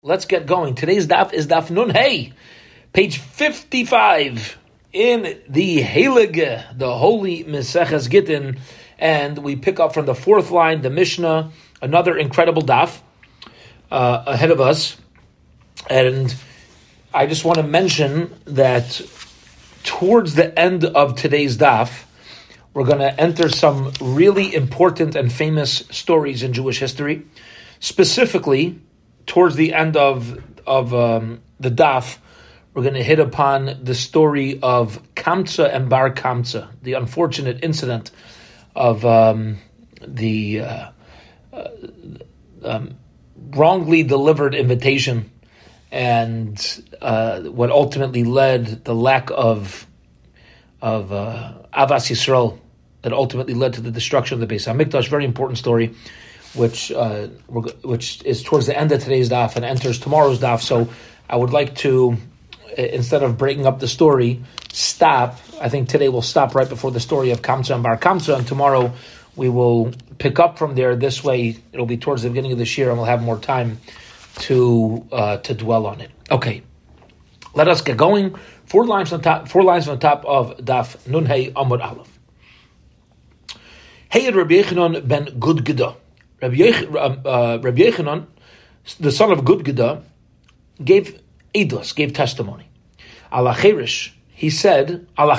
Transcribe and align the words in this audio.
Let's 0.00 0.26
get 0.26 0.46
going. 0.46 0.76
Today's 0.76 1.08
daf 1.08 1.32
is 1.32 1.48
daf 1.48 1.72
nun 1.72 1.90
hey, 1.90 2.32
page 2.92 3.18
55 3.18 4.56
in 4.92 5.40
the 5.48 5.82
Heilige, 5.82 6.78
the 6.78 6.94
holy 6.96 7.42
Meseches 7.42 8.08
Gittin, 8.08 8.60
and 8.96 9.38
we 9.38 9.56
pick 9.56 9.80
up 9.80 9.94
from 9.94 10.06
the 10.06 10.14
fourth 10.14 10.52
line, 10.52 10.82
the 10.82 10.88
Mishnah, 10.88 11.50
another 11.82 12.16
incredible 12.16 12.62
daf 12.62 13.00
uh, 13.90 14.22
ahead 14.28 14.52
of 14.52 14.60
us. 14.60 14.96
And 15.90 16.32
I 17.12 17.26
just 17.26 17.44
want 17.44 17.56
to 17.56 17.64
mention 17.64 18.32
that 18.44 19.00
towards 19.82 20.36
the 20.36 20.56
end 20.56 20.84
of 20.84 21.16
today's 21.16 21.58
daf, 21.58 22.04
we're 22.72 22.84
going 22.84 23.00
to 23.00 23.20
enter 23.20 23.48
some 23.48 23.92
really 24.00 24.54
important 24.54 25.16
and 25.16 25.32
famous 25.32 25.78
stories 25.90 26.44
in 26.44 26.52
Jewish 26.52 26.78
history. 26.78 27.26
Specifically, 27.80 28.78
towards 29.28 29.54
the 29.54 29.72
end 29.74 29.96
of 29.96 30.42
of 30.66 30.92
um, 30.92 31.40
the 31.60 31.70
daf, 31.70 32.18
we're 32.74 32.82
going 32.82 32.94
to 32.94 33.04
hit 33.04 33.20
upon 33.20 33.78
the 33.82 33.94
story 33.94 34.58
of 34.60 35.00
Kamsa 35.14 35.72
and 35.72 35.88
Bar 35.88 36.10
Kamsa, 36.10 36.68
the 36.82 36.94
unfortunate 36.94 37.62
incident 37.62 38.10
of 38.74 39.04
um, 39.04 39.58
the 40.06 40.60
uh, 40.60 40.90
uh, 41.52 41.68
um, 42.64 42.96
wrongly 43.50 44.02
delivered 44.02 44.54
invitation 44.54 45.30
and 45.90 46.84
uh, 47.00 47.40
what 47.42 47.70
ultimately 47.70 48.24
led 48.24 48.84
the 48.84 48.94
lack 48.94 49.30
of 49.30 49.86
of 50.80 51.12
uh, 51.12 51.54
Avas 51.72 52.10
Yisrael 52.10 52.58
that 53.02 53.12
ultimately 53.12 53.54
led 53.54 53.74
to 53.74 53.80
the 53.80 53.90
destruction 53.90 54.40
of 54.40 54.46
the 54.46 54.54
Beis 54.54 54.66
Hamikdash. 54.66 55.08
Very 55.08 55.24
important 55.24 55.58
story 55.58 55.94
which 56.54 56.90
uh, 56.92 57.28
which 57.82 58.22
is 58.24 58.42
towards 58.42 58.66
the 58.66 58.76
end 58.76 58.92
of 58.92 59.02
today's 59.02 59.28
daf 59.30 59.56
and 59.56 59.64
enters 59.64 59.98
tomorrow's 59.98 60.38
daf. 60.38 60.62
So 60.62 60.88
I 61.28 61.36
would 61.36 61.50
like 61.50 61.74
to, 61.76 62.16
instead 62.76 63.22
of 63.22 63.36
breaking 63.36 63.66
up 63.66 63.80
the 63.80 63.88
story, 63.88 64.42
stop. 64.72 65.38
I 65.60 65.68
think 65.68 65.88
today 65.88 66.08
we'll 66.08 66.22
stop 66.22 66.54
right 66.54 66.68
before 66.68 66.90
the 66.90 67.00
story 67.00 67.30
of 67.30 67.42
Kamsa 67.42 67.74
and 67.74 67.82
Bar 67.82 67.98
Kamsa, 67.98 68.36
and 68.36 68.46
tomorrow 68.46 68.92
we 69.36 69.48
will 69.48 69.92
pick 70.18 70.38
up 70.38 70.58
from 70.58 70.74
there. 70.74 70.96
This 70.96 71.22
way, 71.22 71.58
it'll 71.72 71.86
be 71.86 71.98
towards 71.98 72.22
the 72.22 72.28
beginning 72.28 72.52
of 72.52 72.58
this 72.58 72.78
year, 72.78 72.88
and 72.88 72.98
we'll 72.98 73.06
have 73.06 73.22
more 73.22 73.38
time 73.38 73.78
to 74.36 75.06
uh, 75.12 75.36
to 75.38 75.54
dwell 75.54 75.86
on 75.86 76.00
it. 76.00 76.10
Okay, 76.30 76.62
let 77.54 77.68
us 77.68 77.82
get 77.82 77.96
going. 77.96 78.36
Four 78.66 78.86
lines 78.86 79.12
on 79.12 79.20
top. 79.20 79.48
Four 79.48 79.62
lines 79.62 79.88
on 79.88 79.98
top 79.98 80.24
of 80.24 80.56
Daf 80.58 81.06
Nun 81.06 81.26
Hey 81.26 81.50
Amud 81.52 81.82
Aleph. 81.82 82.18
Hey 84.10 84.30
Rabbi 84.30 84.54
Yechanon 84.54 85.06
ben 85.06 85.26
Gudgida. 85.26 85.96
Rabbi, 86.40 86.56
Yech, 86.56 86.94
uh, 86.94 87.58
Rabbi 87.60 87.80
Yechanan, 87.82 88.26
the 89.00 89.10
son 89.10 89.32
of 89.32 89.40
Gudgida, 89.40 90.02
gave 90.82 91.20
edus, 91.54 91.94
gave 91.94 92.12
testimony. 92.12 92.68
Allah 93.30 93.54
he 93.54 94.50
said, 94.50 95.06
Allah 95.16 95.36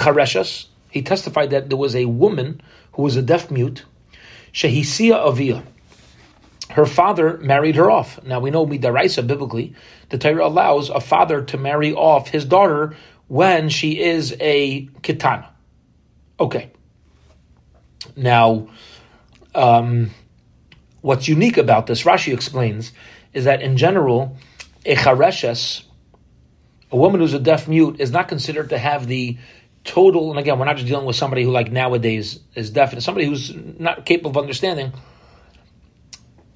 he 0.90 1.02
testified 1.02 1.52
that 1.52 1.70
there 1.70 1.78
was 1.78 1.96
a 1.96 2.06
woman 2.06 2.62
who 2.94 3.04
was 3.04 3.16
a 3.16 3.22
deaf 3.22 3.50
mute, 3.50 3.86
Shehisia 4.54 5.16
Avia. 5.16 5.64
Her 6.72 6.86
father 6.86 7.38
married 7.38 7.76
her 7.76 7.90
off. 7.90 8.24
Now 8.24 8.40
we 8.40 8.52
know 8.52 8.66
midaraisa 8.66 9.26
biblically, 9.26 9.74
the 10.10 10.18
Torah 10.18 10.46
allows 10.46 10.90
a 10.90 11.00
father 11.00 11.42
to 11.44 11.58
marry 11.58 11.94
off 11.94 12.30
his 12.30 12.46
daughter 12.46 12.96
when 13.28 13.70
she 13.70 14.00
is 14.00 14.36
a 14.40 14.86
kitana. 15.02 15.48
Okay. 16.40 16.72
Now, 18.16 18.70
um, 19.56 20.12
what's 21.02 21.28
unique 21.28 21.58
about 21.58 21.88
this, 21.88 22.04
Rashi 22.04 22.34
explains, 22.34 22.92
is 23.34 23.46
that 23.46 23.62
in 23.62 23.78
general, 23.78 24.38
a 24.86 24.96
chareshes, 24.96 25.84
a 26.92 26.98
woman 26.98 27.22
who's 27.22 27.34
a 27.34 27.40
deaf 27.40 27.68
mute, 27.68 28.00
is 28.00 28.12
not 28.12 28.28
considered 28.28 28.70
to 28.70 28.78
have 28.78 29.08
the 29.08 29.38
total. 29.84 30.32
And 30.32 30.40
again, 30.40 30.60
we're 30.60 30.66
not 30.66 30.78
just 30.78 30.88
dealing 30.88 31.06
with 31.06 31.16
somebody 31.16 31.44
who, 31.44 31.52
like 31.52 31.72
nowadays, 31.72 32.40
is 32.56 32.70
deaf. 32.70 32.94
It's 32.94 33.06
somebody 33.06 33.28
who's 33.28 33.54
not 33.56 34.06
capable 34.06 34.32
of 34.32 34.38
understanding. 34.38 34.94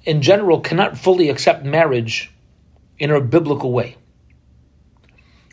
In 0.04 0.20
general, 0.20 0.60
cannot 0.60 0.98
fully 0.98 1.30
accept 1.30 1.64
marriage 1.64 2.30
in 2.98 3.10
a 3.10 3.20
biblical 3.20 3.72
way. 3.72 3.96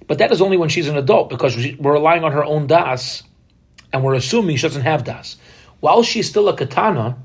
But 0.07 0.18
that 0.18 0.31
is 0.31 0.41
only 0.41 0.57
when 0.57 0.69
she's 0.69 0.88
an 0.88 0.97
adult, 0.97 1.30
because 1.30 1.56
we're 1.80 1.94
relying 1.94 2.24
on 2.24 2.34
her 2.34 2.44
own 2.44 2.68
das, 2.68 3.24
and 3.94 4.03
we're 4.03 4.16
assuming 4.16 4.57
she 4.57 4.63
doesn't 4.63 4.81
have 4.81 5.03
das. 5.03 5.38
While 5.80 6.03
she's 6.03 6.28
still 6.28 6.50
a 6.50 6.56
katana, 6.56 7.18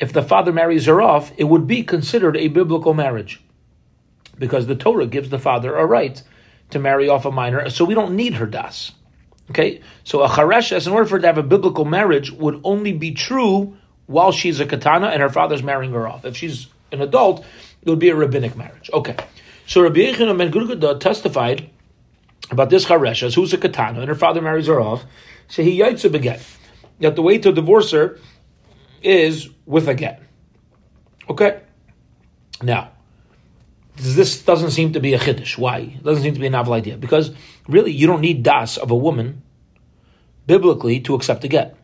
if 0.00 0.12
the 0.12 0.22
father 0.22 0.52
marries 0.52 0.86
her 0.86 1.00
off, 1.00 1.32
it 1.36 1.44
would 1.44 1.66
be 1.66 1.82
considered 1.82 2.36
a 2.36 2.48
biblical 2.48 2.94
marriage. 2.94 3.40
Because 4.38 4.66
the 4.66 4.74
Torah 4.74 5.06
gives 5.06 5.28
the 5.28 5.38
father 5.38 5.74
a 5.76 5.86
right 5.86 6.20
to 6.70 6.78
marry 6.78 7.08
off 7.08 7.24
a 7.24 7.30
minor, 7.30 7.70
so 7.70 7.84
we 7.84 7.94
don't 7.94 8.16
need 8.16 8.34
her 8.34 8.46
das. 8.46 8.92
Okay? 9.50 9.80
So 10.02 10.22
a 10.22 10.28
chareshes, 10.28 10.86
in 10.86 10.92
order 10.92 11.06
for 11.06 11.16
her 11.16 11.20
to 11.20 11.26
have 11.26 11.38
a 11.38 11.42
biblical 11.42 11.84
marriage, 11.84 12.32
would 12.32 12.60
only 12.64 12.92
be 12.92 13.12
true 13.12 13.76
while 14.06 14.32
she's 14.32 14.60
a 14.60 14.66
katana 14.66 15.08
and 15.08 15.22
her 15.22 15.28
father's 15.28 15.62
marrying 15.62 15.92
her 15.92 16.08
off. 16.08 16.24
If 16.24 16.36
she's 16.36 16.66
an 16.90 17.00
adult, 17.00 17.44
it 17.82 17.88
would 17.88 17.98
be 17.98 18.08
a 18.08 18.14
rabbinic 18.14 18.56
marriage. 18.56 18.90
Okay. 18.92 19.16
So 19.66 19.82
Rabbi 19.82 20.00
Yechanan 20.00 20.36
ben 20.36 20.50
Gurgada 20.50 20.98
testified 20.98 21.70
about 22.50 22.70
this 22.70 22.84
chareshes, 22.84 23.34
who's 23.34 23.52
a 23.52 23.58
katana, 23.58 24.00
and 24.00 24.08
her 24.08 24.14
father 24.14 24.42
marries 24.42 24.66
her 24.66 24.80
off. 24.80 25.04
So 25.48 25.62
he 25.62 25.78
yaitza 25.78 26.10
beget. 26.10 26.44
That 27.00 27.16
the 27.16 27.22
way 27.22 27.38
to 27.38 27.52
divorce 27.52 27.90
her 27.92 28.18
is 29.04 29.48
with 29.66 29.88
a 29.88 29.94
get. 29.94 30.22
Okay? 31.28 31.60
Now, 32.62 32.92
this 33.96 34.42
doesn't 34.42 34.72
seem 34.72 34.92
to 34.94 35.00
be 35.00 35.14
a 35.14 35.18
chiddush. 35.18 35.56
Why? 35.56 35.78
It 35.78 36.02
doesn't 36.02 36.22
seem 36.22 36.34
to 36.34 36.40
be 36.40 36.46
a 36.46 36.50
novel 36.50 36.72
idea. 36.72 36.96
Because 36.96 37.30
really, 37.68 37.92
you 37.92 38.06
don't 38.06 38.20
need 38.20 38.42
das 38.42 38.76
of 38.76 38.90
a 38.90 38.96
woman 38.96 39.42
biblically 40.46 41.00
to 41.00 41.14
accept 41.14 41.44
a 41.44 41.48
get. 41.48 41.76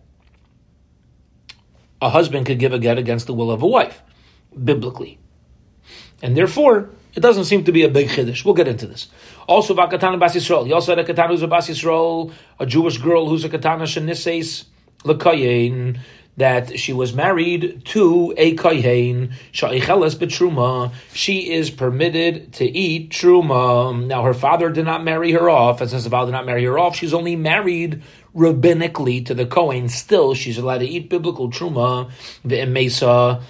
A 2.02 2.08
husband 2.08 2.46
could 2.46 2.58
give 2.58 2.72
a 2.72 2.78
get 2.78 2.98
against 2.98 3.26
the 3.26 3.34
will 3.34 3.50
of 3.50 3.62
a 3.62 3.66
wife, 3.66 4.02
biblically. 4.52 5.18
And 6.22 6.36
therefore, 6.36 6.90
it 7.14 7.20
doesn't 7.20 7.44
seem 7.44 7.64
to 7.64 7.72
be 7.72 7.82
a 7.82 7.88
big 7.88 8.08
chiddush. 8.08 8.44
We'll 8.44 8.54
get 8.54 8.68
into 8.68 8.86
this. 8.86 9.08
Also, 9.46 9.74
Vakatana 9.74 10.18
Bas 10.18 10.34
Yisrael. 10.34 10.66
He 10.66 10.72
also 10.72 10.92
had 10.92 10.98
a 10.98 11.04
katana 11.04 11.28
who's 11.28 11.42
a 11.42 11.48
Bas 11.48 11.68
Yisrael, 11.68 12.32
a 12.58 12.66
Jewish 12.66 12.98
girl 12.98 13.28
who's 13.28 13.44
a 13.44 13.48
katana 13.48 13.84
shenises 13.84 14.64
lekayin 15.04 15.98
that 16.36 16.78
she 16.78 16.92
was 16.92 17.12
married 17.12 17.82
to 17.84 18.32
a 18.36 18.54
kohen 18.54 19.32
sha'icheles 19.52 20.16
betruma. 20.16 20.92
She 21.12 21.52
is 21.52 21.70
permitted 21.70 22.52
to 22.54 22.64
eat 22.64 23.10
truma. 23.10 24.06
Now 24.06 24.22
her 24.22 24.34
father 24.34 24.70
did 24.70 24.84
not 24.84 25.04
marry 25.04 25.32
her 25.32 25.50
off, 25.50 25.80
and 25.80 25.90
since 25.90 26.04
the 26.04 26.10
father 26.10 26.30
did 26.30 26.36
not 26.36 26.46
marry 26.46 26.64
her 26.64 26.78
off, 26.78 26.96
she's 26.96 27.12
only 27.12 27.36
married 27.36 28.02
rabbinically 28.34 29.26
to 29.26 29.34
the 29.34 29.46
kohen. 29.46 29.88
Still, 29.88 30.34
she's 30.34 30.58
allowed 30.58 30.78
to 30.78 30.86
eat 30.86 31.10
biblical 31.10 31.50
truma. 31.50 32.10
The 32.44 32.56
emesa. 32.56 33.42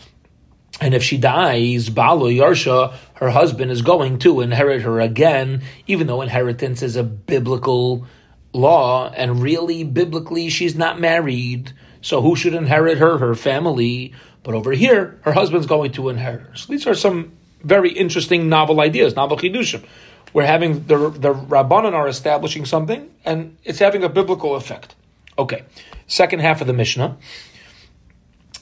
And 0.81 0.95
if 0.95 1.03
she 1.03 1.19
dies, 1.19 1.91
Balo 1.91 2.35
Yarsha, 2.35 2.95
her 3.15 3.29
husband 3.29 3.71
is 3.71 3.83
going 3.83 4.19
to 4.21 4.41
inherit 4.41 4.81
her 4.83 4.99
again, 4.99 5.63
even 5.87 6.07
though 6.07 6.23
inheritance 6.23 6.81
is 6.81 6.97
a 6.97 7.03
biblical 7.03 8.07
law, 8.55 9.11
and 9.11 9.43
really, 9.43 9.85
biblically, 9.85 10.49
she's 10.49 10.75
not 10.75 10.99
married. 10.99 11.73
So 12.03 12.23
who 12.23 12.37
should 12.37 12.55
inherit 12.55 12.99
her? 12.99 13.19
Her 13.19 13.35
family. 13.35 14.15
But 14.43 14.55
over 14.55 14.73
here, 14.73 15.19
her 15.23 15.33
husband's 15.33 15.67
going 15.67 15.93
to 15.93 16.09
inherit 16.09 16.43
her. 16.43 16.57
So 16.57 16.73
these 16.73 16.87
are 16.87 16.95
some 16.95 17.33
very 17.63 17.93
interesting 17.93 18.49
novel 18.49 18.81
ideas, 18.81 19.17
novel 19.17 19.37
chidushim. 19.37 19.85
We're 20.33 20.47
having 20.47 20.85
the 20.87 21.11
the 21.11 21.35
rabbanon 21.35 21.93
are 21.93 22.09
establishing 22.09 22.65
something, 22.65 23.11
and 23.25 23.57
it's 23.65 23.81
having 23.81 24.05
a 24.05 24.09
biblical 24.09 24.55
effect. 24.55 24.95
Okay, 25.39 25.65
second 26.07 26.41
half 26.41 26.61
of 26.61 26.67
the 26.67 26.73
Mishnah. 26.73 27.17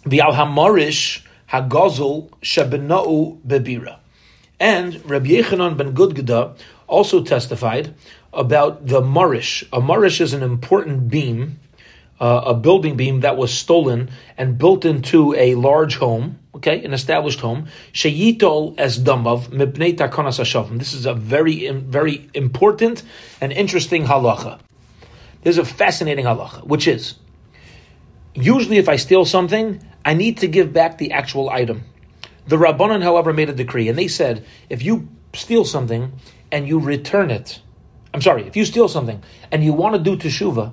The 0.06 0.20
al 0.22 0.32
hamarish 0.32 1.22
hagazel 1.50 2.30
shebenau 2.40 3.40
bebira, 3.42 3.98
and 4.58 5.04
Rabbi 5.08 5.28
Yechanan 5.28 5.76
ben 5.76 5.94
Gudgada 5.94 6.56
also 6.86 7.22
testified 7.22 7.94
about 8.32 8.86
the 8.86 9.02
marish. 9.02 9.64
A 9.72 9.80
marish 9.80 10.20
is 10.20 10.32
an 10.32 10.42
important 10.42 11.10
beam 11.10 11.60
uh, 12.20 12.42
a 12.46 12.54
building 12.54 12.96
beam 12.96 13.20
that 13.20 13.36
was 13.36 13.52
stolen 13.52 14.10
and 14.36 14.58
built 14.58 14.84
into 14.84 15.34
a 15.34 15.54
large 15.54 15.96
home, 15.96 16.38
okay, 16.54 16.84
an 16.84 16.92
established 16.92 17.40
home. 17.40 17.68
Sheyitol 17.92 18.78
as 18.78 18.98
damav 18.98 19.48
mipnei 19.48 19.96
takanas 19.96 20.38
hashavim. 20.38 20.78
This 20.78 20.94
is 20.94 21.06
a 21.06 21.14
very, 21.14 21.68
very 21.70 22.28
important 22.34 23.02
and 23.40 23.52
interesting 23.52 24.04
halacha. 24.04 24.58
There's 25.42 25.58
a 25.58 25.64
fascinating 25.64 26.24
halacha, 26.24 26.64
which 26.66 26.88
is 26.88 27.14
usually 28.34 28.78
if 28.78 28.88
I 28.88 28.96
steal 28.96 29.24
something, 29.24 29.82
I 30.04 30.14
need 30.14 30.38
to 30.38 30.48
give 30.48 30.72
back 30.72 30.98
the 30.98 31.12
actual 31.12 31.48
item. 31.50 31.84
The 32.46 32.56
rabbanon, 32.56 33.02
however, 33.02 33.32
made 33.32 33.50
a 33.50 33.52
decree, 33.52 33.88
and 33.88 33.98
they 33.98 34.08
said 34.08 34.44
if 34.68 34.82
you 34.82 35.08
steal 35.34 35.64
something 35.64 36.12
and 36.50 36.66
you 36.66 36.80
return 36.80 37.30
it, 37.30 37.60
I'm 38.12 38.22
sorry, 38.22 38.46
if 38.46 38.56
you 38.56 38.64
steal 38.64 38.88
something 38.88 39.22
and 39.52 39.62
you 39.62 39.72
want 39.72 39.94
to 39.94 40.00
do 40.00 40.16
teshuva 40.16 40.72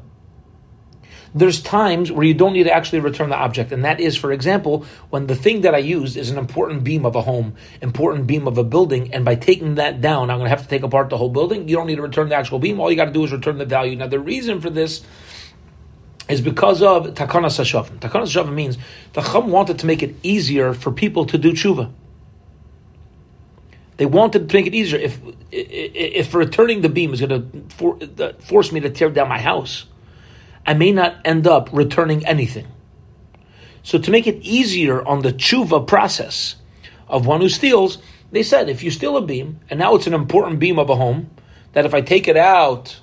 there's 1.36 1.62
times 1.62 2.14
where 2.14 2.26
you 2.26 2.34
don't 2.34 2.54
need 2.54 2.64
to 2.64 2.72
actually 2.72 3.02
return 3.02 3.30
the 3.30 3.36
object, 3.36 3.74
and 3.74 3.84
that 3.84 4.00
is, 4.00 4.16
for 4.16 4.32
example, 4.32 4.86
when 5.10 5.28
the 5.28 5.36
thing 5.36 5.62
that 5.62 5.76
I 5.76 5.80
used 5.80 6.16
is 6.16 6.30
an 6.30 6.38
important 6.38 6.86
beam 6.86 7.06
of 7.06 7.18
a 7.18 7.22
home, 7.22 7.56
important 7.82 8.26
beam 8.26 8.48
of 8.48 8.58
a 8.58 8.64
building, 8.64 9.14
and 9.14 9.26
by 9.26 9.36
taking 9.36 9.76
that 9.76 10.00
down, 10.00 10.30
I'm 10.30 10.38
going 10.38 10.46
to 10.46 10.56
have 10.56 10.64
to 10.64 10.70
take 10.70 10.84
apart 10.84 11.10
the 11.10 11.18
whole 11.18 11.30
building. 11.30 11.68
You 11.68 11.76
don't 11.76 11.88
need 11.88 11.98
to 11.98 12.02
return 12.02 12.30
the 12.30 12.36
actual 12.36 12.60
beam. 12.60 12.80
All 12.80 12.90
you 12.90 12.96
got 12.96 13.06
to 13.06 13.12
do 13.12 13.26
is 13.26 13.34
return 13.34 13.58
the 13.58 13.66
value. 13.66 13.98
Now, 13.98 14.08
the 14.08 14.20
reason 14.20 14.62
for 14.62 14.70
this 14.70 15.04
is 16.30 16.40
because 16.40 16.82
of 16.82 17.08
takanas 17.08 17.60
hashavim. 17.60 18.00
Takana 18.00 18.24
sashavim 18.24 18.54
means 18.54 18.78
the 19.12 19.22
Chum 19.22 19.52
wanted 19.52 19.80
to 19.80 19.86
make 19.86 20.02
it 20.02 20.16
easier 20.24 20.74
for 20.74 20.90
people 20.90 21.26
to 21.26 21.38
do 21.38 21.52
tshuva. 21.52 21.92
They 23.98 24.06
wanted 24.06 24.50
to 24.50 24.56
make 24.56 24.68
it 24.68 24.74
easier. 24.74 25.00
If 25.00 25.20
if 25.52 26.34
returning 26.34 26.81
the 26.81 26.90
beam 26.90 27.14
is 27.14 27.22
going 27.22 27.52
to 27.70 27.76
for, 27.76 27.98
uh, 28.20 28.34
force 28.40 28.72
me 28.72 28.80
to 28.81 28.90
tear 28.90 29.10
down 29.10 29.30
my 29.30 29.40
house, 29.40 29.86
I 30.66 30.74
may 30.74 30.92
not 30.92 31.18
end 31.26 31.48
up 31.48 31.70
returning 31.72 32.26
anything. 32.26 32.68
So 33.84 34.00
to 34.00 34.12
make 34.12 34.26
it 34.26 34.42
easier 34.42 35.06
on 35.06 35.22
the 35.22 35.32
tshuva 35.32 35.86
process 35.86 36.56
of 37.08 37.28
one 37.28 37.42
who 37.42 37.50
steals, 37.50 38.00
they 38.32 38.42
said 38.42 38.68
if 38.68 38.82
you 38.82 38.90
steal 38.90 39.16
a 39.16 39.22
beam 39.22 39.60
and 39.70 39.80
now 39.80 39.96
it's 39.96 40.08
an 40.08 40.14
important 40.14 40.60
beam 40.60 40.80
of 40.80 40.90
a 40.90 40.96
home, 40.96 41.30
that 41.74 41.86
if 41.86 41.94
I 41.94 42.02
take 42.02 42.28
it 42.28 42.38
out, 42.38 43.00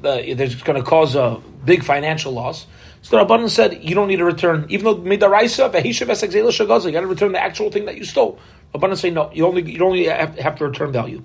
the, 0.00 0.34
there's 0.34 0.62
going 0.62 0.80
to 0.80 0.88
cause 0.88 1.16
a 1.16 1.40
big 1.64 1.82
financial 1.82 2.32
loss. 2.32 2.66
So 3.02 3.18
the 3.18 3.24
Rabbanan 3.24 3.50
said 3.50 3.82
you 3.82 3.94
don't 3.94 4.08
need 4.08 4.16
to 4.16 4.24
return, 4.24 4.66
even 4.68 4.84
though 4.84 4.96
midaraisa 4.96 5.84
you 5.84 6.92
got 6.92 7.00
to 7.00 7.06
return 7.06 7.32
the 7.32 7.42
actual 7.42 7.70
thing 7.70 7.86
that 7.86 7.96
you 7.96 8.04
stole. 8.04 8.38
Rabbanan 8.74 8.96
say 8.96 9.10
no, 9.10 9.30
you 9.32 9.46
only 9.46 9.70
you 9.70 9.84
only 9.84 10.04
have, 10.06 10.38
have 10.38 10.56
to 10.56 10.66
return 10.66 10.92
value. 10.92 11.22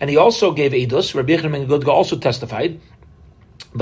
And 0.00 0.10
he 0.10 0.16
also 0.16 0.52
gave 0.52 0.72
edus. 0.72 1.14
Rabbi 1.14 1.36
Yechon 1.36 1.88
also 1.88 2.16
testified 2.16 2.80
if 3.74 3.80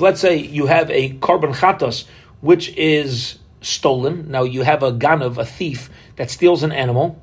let's 0.00 0.20
say 0.20 0.36
you 0.36 0.66
have 0.66 0.90
a 0.90 1.12
korban 1.14 1.54
chatas 1.54 2.04
which 2.40 2.76
is 2.76 3.38
stolen, 3.60 4.30
now 4.30 4.42
you 4.42 4.62
have 4.62 4.82
a 4.82 4.92
ganav, 4.92 5.38
a 5.38 5.44
thief 5.44 5.90
that 6.16 6.30
steals 6.30 6.62
an 6.62 6.72
animal 6.72 7.20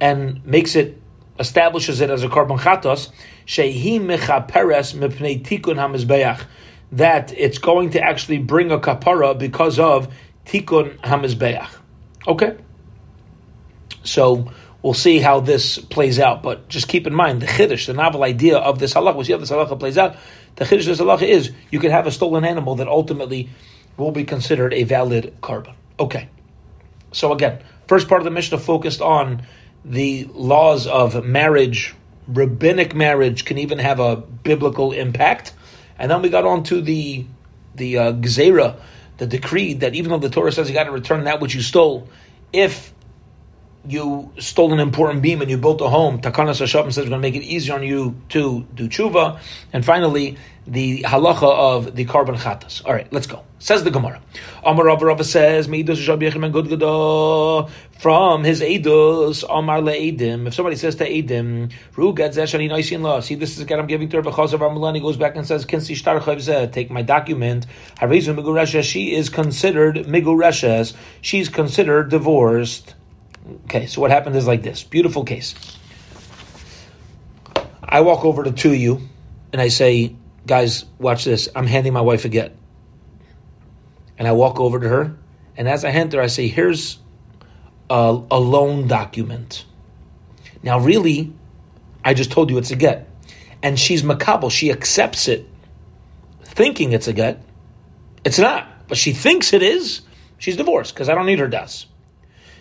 and 0.00 0.44
makes 0.44 0.74
it 0.74 1.00
establishes 1.38 2.00
it 2.00 2.10
as 2.10 2.22
a 2.22 2.28
korban 2.28 2.58
chatas, 2.58 3.10
shehi 3.46 4.00
mechaperes 4.00 4.94
mipnei 4.94 5.42
tikun 5.42 5.76
hamizbeach, 5.76 6.44
that 6.92 7.32
it's 7.36 7.58
going 7.58 7.90
to 7.90 8.00
actually 8.00 8.38
bring 8.38 8.72
a 8.72 8.78
kapara 8.78 9.38
because 9.38 9.78
of 9.78 10.12
tikun 10.46 10.98
hamizbeach. 11.00 11.68
Okay, 12.26 12.56
so 14.02 14.50
We'll 14.82 14.94
see 14.94 15.18
how 15.18 15.40
this 15.40 15.78
plays 15.78 16.18
out, 16.18 16.42
but 16.42 16.68
just 16.68 16.88
keep 16.88 17.06
in 17.06 17.14
mind 17.14 17.42
the 17.42 17.46
chiddush, 17.46 17.86
the 17.86 17.92
novel 17.92 18.24
idea 18.24 18.56
of 18.56 18.78
this 18.78 18.94
halach. 18.94 19.14
We'll 19.14 19.24
see 19.24 19.32
how 19.32 19.38
this 19.38 19.50
halacha 19.50 19.78
plays 19.78 19.98
out. 19.98 20.16
The 20.56 20.64
chiddush 20.64 20.80
of 20.80 20.86
this 20.86 21.00
halacha 21.00 21.28
is 21.28 21.52
you 21.70 21.78
can 21.78 21.90
have 21.90 22.06
a 22.06 22.10
stolen 22.10 22.44
animal 22.44 22.76
that 22.76 22.88
ultimately 22.88 23.50
will 23.98 24.12
be 24.12 24.24
considered 24.24 24.72
a 24.72 24.84
valid 24.84 25.36
korban. 25.42 25.74
Okay, 25.98 26.30
so 27.12 27.32
again, 27.32 27.60
first 27.88 28.08
part 28.08 28.22
of 28.22 28.24
the 28.24 28.30
Mishnah 28.30 28.58
focused 28.58 29.02
on 29.02 29.42
the 29.84 30.24
laws 30.32 30.86
of 30.86 31.24
marriage. 31.24 31.94
Rabbinic 32.26 32.94
marriage 32.94 33.44
can 33.44 33.58
even 33.58 33.78
have 33.78 34.00
a 34.00 34.16
biblical 34.16 34.92
impact, 34.92 35.52
and 35.98 36.10
then 36.10 36.22
we 36.22 36.30
got 36.30 36.46
on 36.46 36.62
to 36.64 36.80
the 36.80 37.26
the 37.74 37.98
uh, 37.98 38.12
gzera, 38.12 38.78
the 39.18 39.26
decree 39.26 39.74
that 39.74 39.94
even 39.94 40.10
though 40.10 40.18
the 40.18 40.30
Torah 40.30 40.52
says 40.52 40.68
you 40.68 40.74
got 40.74 40.84
to 40.84 40.92
return 40.92 41.24
that 41.24 41.40
which 41.40 41.54
you 41.54 41.62
stole, 41.62 42.08
if 42.52 42.92
you 43.86 44.32
stole 44.38 44.72
an 44.72 44.80
important 44.80 45.22
beam 45.22 45.40
and 45.40 45.50
you 45.50 45.56
built 45.56 45.80
a 45.80 45.88
home, 45.88 46.20
Takanas 46.20 46.58
Hashem 46.58 46.90
says 46.90 47.04
we're 47.04 47.10
going 47.10 47.22
to 47.22 47.28
make 47.28 47.34
it 47.34 47.44
easier 47.44 47.74
on 47.74 47.82
you 47.82 48.14
to 48.30 48.66
do 48.74 48.88
tshuva. 48.88 49.40
And 49.72 49.84
finally, 49.84 50.36
the 50.66 51.02
halacha 51.02 51.42
of 51.42 51.96
the 51.96 52.04
korban 52.04 52.36
chatas. 52.36 52.84
All 52.84 52.92
right, 52.92 53.10
let's 53.12 53.26
go. 53.26 53.42
Says 53.58 53.82
the 53.84 53.90
Gemara. 53.90 54.22
Amar 54.64 54.86
Rav 54.86 55.02
Rava 55.02 55.24
says, 55.24 55.66
from 55.66 55.74
his 58.44 58.60
edus, 58.62 59.44
Amar 59.50 59.80
le'edim. 59.80 60.46
If 60.46 60.54
somebody 60.54 60.76
says 60.76 60.94
to 60.96 61.08
edim. 61.08 61.70
See, 63.22 63.34
this 63.34 63.56
is 63.56 63.60
again 63.60 63.78
I'm 63.78 63.86
giving 63.86 64.08
to 64.08 64.16
her 64.16 64.22
because 64.22 64.54
of 64.54 64.60
Ramalan. 64.60 64.94
He 64.94 65.00
goes 65.00 65.18
back 65.18 65.36
and 65.36 65.46
says, 65.46 65.66
Take 66.72 66.90
my 66.90 67.02
document. 67.02 67.66
She 68.84 69.14
is 69.14 69.28
considered 69.28 70.08
migureshes. 70.08 70.94
She's 71.20 71.48
considered 71.48 72.08
divorced. 72.08 72.94
Okay, 73.64 73.86
so 73.86 74.00
what 74.00 74.10
happened 74.10 74.36
is 74.36 74.46
like 74.46 74.62
this. 74.62 74.82
Beautiful 74.82 75.24
case. 75.24 75.54
I 77.82 78.02
walk 78.02 78.24
over 78.24 78.44
to 78.44 78.52
two 78.52 78.70
of 78.70 78.76
you 78.76 79.08
and 79.52 79.60
I 79.60 79.68
say, 79.68 80.14
guys, 80.46 80.84
watch 80.98 81.24
this. 81.24 81.48
I'm 81.54 81.66
handing 81.66 81.92
my 81.92 82.00
wife 82.00 82.24
a 82.24 82.28
get. 82.28 82.56
And 84.18 84.28
I 84.28 84.32
walk 84.32 84.60
over 84.60 84.78
to 84.78 84.88
her, 84.88 85.16
and 85.56 85.66
as 85.66 85.82
I 85.82 85.90
hand 85.90 86.12
her, 86.12 86.20
I 86.20 86.26
say, 86.26 86.46
here's 86.46 86.98
a, 87.88 88.22
a 88.30 88.38
loan 88.38 88.86
document. 88.86 89.64
Now, 90.62 90.78
really, 90.78 91.32
I 92.04 92.12
just 92.12 92.30
told 92.30 92.50
you 92.50 92.58
it's 92.58 92.70
a 92.70 92.76
get. 92.76 93.08
And 93.62 93.78
she's 93.78 94.02
makabel. 94.02 94.50
She 94.50 94.70
accepts 94.70 95.26
it, 95.26 95.48
thinking 96.42 96.92
it's 96.92 97.08
a 97.08 97.14
get. 97.14 97.42
It's 98.24 98.38
not, 98.38 98.88
but 98.88 98.98
she 98.98 99.12
thinks 99.12 99.54
it 99.54 99.62
is. 99.62 100.02
She's 100.36 100.56
divorced 100.56 100.94
because 100.94 101.08
I 101.08 101.14
don't 101.14 101.26
need 101.26 101.38
her 101.38 101.48
das. 101.48 101.86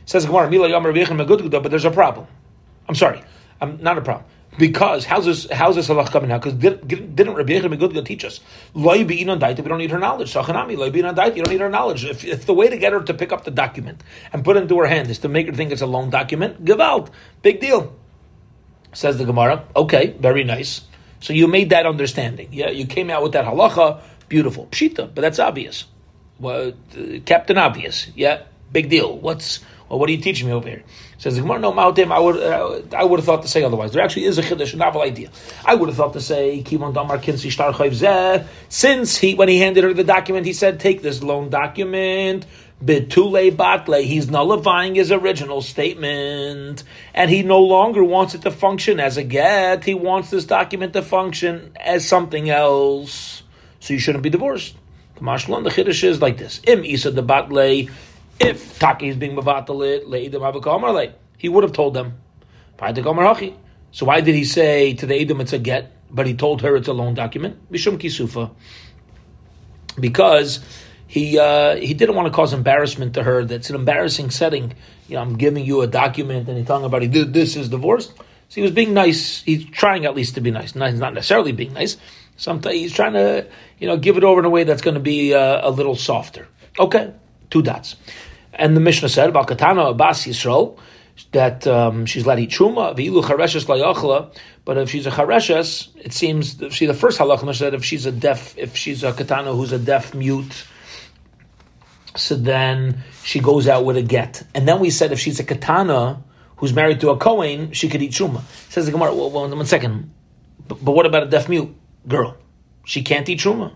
Says 0.10 0.26
Gemara, 0.26 0.50
Mila 0.50 0.68
Yom 0.68 0.82
but 0.86 1.70
there's 1.70 1.86
a 1.86 1.92
problem. 1.92 2.26
I'm 2.88 2.96
sorry, 2.96 3.22
I'm 3.62 3.80
not 3.80 4.00
a 4.00 4.02
problem. 4.02 4.26
Because 4.58 5.06
how's 5.06 5.26
this? 5.26 5.48
How's 5.52 5.76
this 5.76 5.88
halach 5.88 6.10
coming 6.10 6.32
out? 6.32 6.42
Because 6.42 6.58
did, 6.58 7.16
didn't 7.16 7.36
Rabbi 7.36 7.54
Yechon 7.54 7.72
Megudga 7.78 8.04
teach 8.04 8.26
us 8.26 8.40
loy 8.74 9.06
be 9.06 9.24
on 9.30 9.38
We 9.40 9.54
don't 9.54 9.78
need 9.78 9.92
her 9.92 10.00
knowledge. 10.00 10.34
Sachanami 10.34 10.92
be 10.92 11.04
on 11.04 11.16
You 11.16 11.44
don't 11.44 11.52
need 11.52 11.62
her 11.62 11.70
knowledge. 11.70 12.06
If, 12.06 12.26
if 12.26 12.48
the 12.48 12.56
way 12.56 12.68
to 12.70 12.78
get 12.80 12.92
her 12.92 13.02
to 13.04 13.14
pick 13.14 13.32
up 13.32 13.44
the 13.44 13.52
document 13.52 14.02
and 14.34 14.44
put 14.44 14.58
it 14.58 14.64
into 14.64 14.80
her 14.80 14.88
hand 14.88 15.12
is 15.12 15.20
to 15.20 15.30
make 15.30 15.46
her 15.46 15.54
think 15.54 15.72
it's 15.72 15.84
a 15.84 15.86
loan 15.86 16.10
document, 16.10 16.66
give 16.66 16.80
out. 16.80 17.12
Big 17.44 17.60
deal. 17.60 17.96
Says 18.94 19.20
the 19.20 19.26
Gemara. 19.26 19.64
Okay, 19.76 20.18
very 20.20 20.44
nice. 20.44 20.82
So 21.20 21.34
you 21.34 21.48
made 21.48 21.70
that 21.70 21.86
understanding. 21.86 22.50
Yeah, 22.52 22.72
you 22.72 22.88
came 22.88 23.12
out 23.12 23.22
with 23.22 23.34
that 23.34 23.46
halacha. 23.46 24.02
Beautiful, 24.28 24.66
pshita. 24.72 25.14
But 25.14 25.22
that's 25.22 25.38
obvious. 25.38 25.86
Uh, 26.44 26.72
Captain 27.28 27.60
Obvious. 27.60 28.08
Yeah, 28.16 28.42
big 28.72 28.90
deal. 28.90 29.16
What's 29.16 29.60
well, 29.90 30.00
what 30.00 30.08
are 30.10 30.12
you 30.12 30.22
teaching 30.22 30.48
me 30.48 30.54
over 30.54 30.70
here? 30.70 30.84
Says 31.18 31.36
the 31.36 31.42
Gemara, 31.42 31.60
no, 31.60 31.72
Mautim, 31.72 32.12
I 32.12 32.20
would, 32.20 32.38
uh, 32.38 32.96
I 32.96 33.04
would 33.04 33.20
have 33.20 33.26
thought 33.26 33.42
to 33.42 33.48
say 33.48 33.64
otherwise. 33.64 33.92
There 33.92 34.04
actually 34.04 34.26
is 34.26 34.38
a 34.38 34.44
chiddush, 34.44 34.74
a 34.74 34.78
novel 34.78 35.02
idea. 35.02 35.32
I 35.66 35.74
would 35.74 35.90
have 35.90 35.98
thought 35.98 36.14
to 36.14 36.22
say, 36.22 36.62
Kimon 36.64 36.94
Damar 36.94 37.18
Kinsi 37.18 37.50
Shtar. 37.50 38.46
Since 38.70 39.18
he, 39.18 39.34
when 39.34 39.50
he 39.50 39.58
handed 39.58 39.84
her 39.84 39.94
the 39.94 40.04
document, 40.04 40.46
he 40.46 40.54
said, 40.54 40.80
take 40.80 41.02
this 41.02 41.24
loan 41.24 41.50
document, 41.50 42.46
Bitule 42.84 43.52
Batle, 43.52 44.04
he's 44.04 44.30
nullifying 44.30 44.96
his 44.96 45.12
original 45.12 45.62
statement, 45.62 46.84
and 47.14 47.30
he 47.30 47.44
no 47.44 47.60
longer 47.60 48.04
wants 48.04 48.36
it 48.36 48.44
to 48.44 48.52
function 48.52 49.00
as 49.00 49.18
a 49.18 49.24
get. 49.24 49.84
He 49.84 49.96
wants 49.96 50.30
this 50.30 50.46
document 50.46 50.94
to 50.94 51.02
function 51.02 51.76
as 51.78 52.08
something 52.08 52.50
else. 52.50 53.44
So 53.82 53.94
you 53.94 54.00
shouldn't 54.00 54.24
be 54.24 54.30
divorced. 54.30 54.76
The 55.16 55.22
Mashalon, 55.22 55.66
the 55.66 55.70
Chiddush 55.72 56.06
is 56.06 56.22
like 56.22 56.38
this. 56.38 56.62
Im 56.66 56.86
Isa 56.86 57.12
the 57.12 57.24
Batle, 57.24 57.92
if 58.40 58.80
Taki 58.80 59.10
is 59.10 59.16
being 59.16 59.36
mavatalit 59.36 60.06
leidim 60.06 60.42
avakamar 60.42 61.14
he 61.38 61.50
would 61.50 61.64
have 61.64 61.74
told 61.74 61.94
them. 61.94 62.18
So 63.92 64.06
why 64.06 64.22
did 64.22 64.36
he 64.36 64.44
say 64.44 64.94
to 64.94 65.06
the 65.06 65.16
Edom 65.16 65.42
it's 65.42 65.54
a 65.54 65.60
get, 65.60 65.92
but 66.10 66.28
he 66.28 66.34
told 66.34 66.62
her 66.62 66.76
it's 66.76 66.88
a 66.88 66.94
loan 66.94 67.14
document? 67.14 67.72
Mishum 67.72 67.98
kisufa. 67.98 68.52
Because 70.00 70.60
he 71.08 71.40
uh, 71.40 71.76
he 71.76 71.94
didn't 71.94 72.16
want 72.16 72.28
to 72.28 72.34
cause 72.34 72.54
embarrassment 72.54 73.16
to 73.16 73.24
her. 73.24 73.44
That's 73.44 73.70
an 73.70 73.76
embarrassing 73.76 74.30
setting. 74.30 74.74
You 75.08 75.16
know, 75.16 75.22
I'm 75.22 75.38
giving 75.38 75.66
you 75.66 75.82
a 75.82 75.88
document 75.88 76.48
and 76.48 76.58
he's 76.58 76.68
talking 76.68 76.86
about 76.86 77.02
he 77.02 77.08
did 77.08 77.34
this 77.34 77.56
is 77.56 77.70
divorced. 77.70 78.14
So 78.50 78.56
he 78.56 78.62
was 78.62 78.72
being 78.72 78.94
nice. 78.94 79.42
He's 79.42 79.66
trying 79.66 80.06
at 80.06 80.16
least 80.16 80.36
to 80.36 80.42
be 80.42 80.52
nice. 80.52 80.76
Not, 80.76 80.94
not 80.96 81.14
necessarily 81.14 81.52
being 81.52 81.74
nice. 81.74 81.98
Sometimes 82.38 82.76
he's 82.76 82.94
trying 82.94 83.14
to, 83.14 83.46
you 83.80 83.88
know, 83.88 83.98
give 83.98 84.18
it 84.18 84.24
over 84.24 84.40
in 84.40 84.46
a 84.46 84.50
way 84.50 84.64
that's 84.64 84.82
going 84.82 84.94
to 84.94 85.02
be 85.02 85.34
uh, 85.34 85.68
a 85.68 85.70
little 85.70 85.96
softer. 85.96 86.48
Okay, 86.80 87.14
two 87.50 87.62
dots. 87.62 87.96
And 88.60 88.76
the 88.76 88.82
Mishnah 88.82 89.08
said 89.08 89.30
about 89.30 89.48
Katana 89.48 89.86
Abbas 89.86 90.26
Yisrael 90.26 90.78
that 91.32 91.66
um, 91.66 92.06
she's 92.06 92.26
let 92.26 92.40
eat 92.40 92.50
truma 92.50 92.94
v'ilu 92.96 93.24
chareshes 93.24 93.66
layachla. 93.66 94.36
But 94.66 94.78
if 94.78 94.90
she's 94.90 95.08
a 95.08 95.12
chareshes, 95.12 95.88
it 95.96 96.12
seems 96.12 96.62
she 96.72 96.86
the 96.86 96.94
first 96.94 97.20
halacha 97.20 97.56
said 97.56 97.74
if 97.74 97.86
she's 97.86 98.06
a 98.06 98.12
deaf, 98.12 98.58
if 98.58 98.76
she's 98.76 99.04
a 99.04 99.14
katana 99.14 99.54
who's 99.54 99.72
a 99.72 99.80
deaf 99.80 100.14
mute, 100.14 100.66
so 102.18 102.36
then 102.36 103.02
she 103.24 103.40
goes 103.40 103.70
out 103.70 103.86
with 103.86 103.96
a 103.96 104.02
get. 104.02 104.44
And 104.54 104.68
then 104.68 104.80
we 104.82 104.90
said 104.90 105.14
if 105.14 105.20
she's 105.20 105.40
a 105.40 105.46
katana 105.46 106.22
who's 106.58 106.74
married 106.74 107.00
to 107.00 107.12
a 107.12 107.18
kohen, 107.18 107.72
she 107.72 107.88
could 107.88 108.02
eat 108.02 108.12
truma. 108.12 108.42
Says 108.70 108.86
the 108.86 108.92
Gemara. 108.92 109.16
Well, 109.16 109.32
well, 109.32 109.48
one 109.48 109.66
second, 109.66 110.14
but, 110.68 110.84
but 110.84 110.92
what 110.92 111.06
about 111.06 111.24
a 111.24 111.28
deaf 111.28 111.48
mute 111.48 111.74
girl? 112.06 112.36
She 112.86 113.04
can't 113.04 113.28
eat 113.30 113.40
truma. 113.40 113.74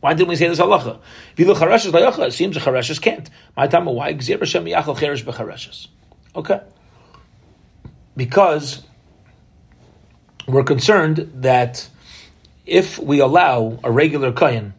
Why 0.00 0.14
didn't 0.14 0.28
we 0.28 0.36
say 0.36 0.48
this 0.48 0.60
halacha? 0.60 1.00
If 1.32 1.40
you 1.40 1.46
look 1.46 1.58
chareshes 1.58 1.90
layacha, 1.90 2.28
it 2.28 2.32
seems 2.32 2.54
the 2.54 2.60
chareshes 2.60 3.00
can't. 3.00 3.28
My 3.56 3.66
time, 3.66 3.86
why 3.86 4.14
gzir 4.14 4.38
Hashem 4.38 4.64
yachal 4.64 4.96
cheresh? 4.96 5.88
Okay, 6.36 6.60
because 8.16 8.82
we're 10.46 10.64
concerned 10.64 11.30
that 11.36 11.88
if 12.64 12.98
we 12.98 13.20
allow 13.20 13.80
a 13.82 13.90
regular 13.90 14.32
kayan 14.32 14.74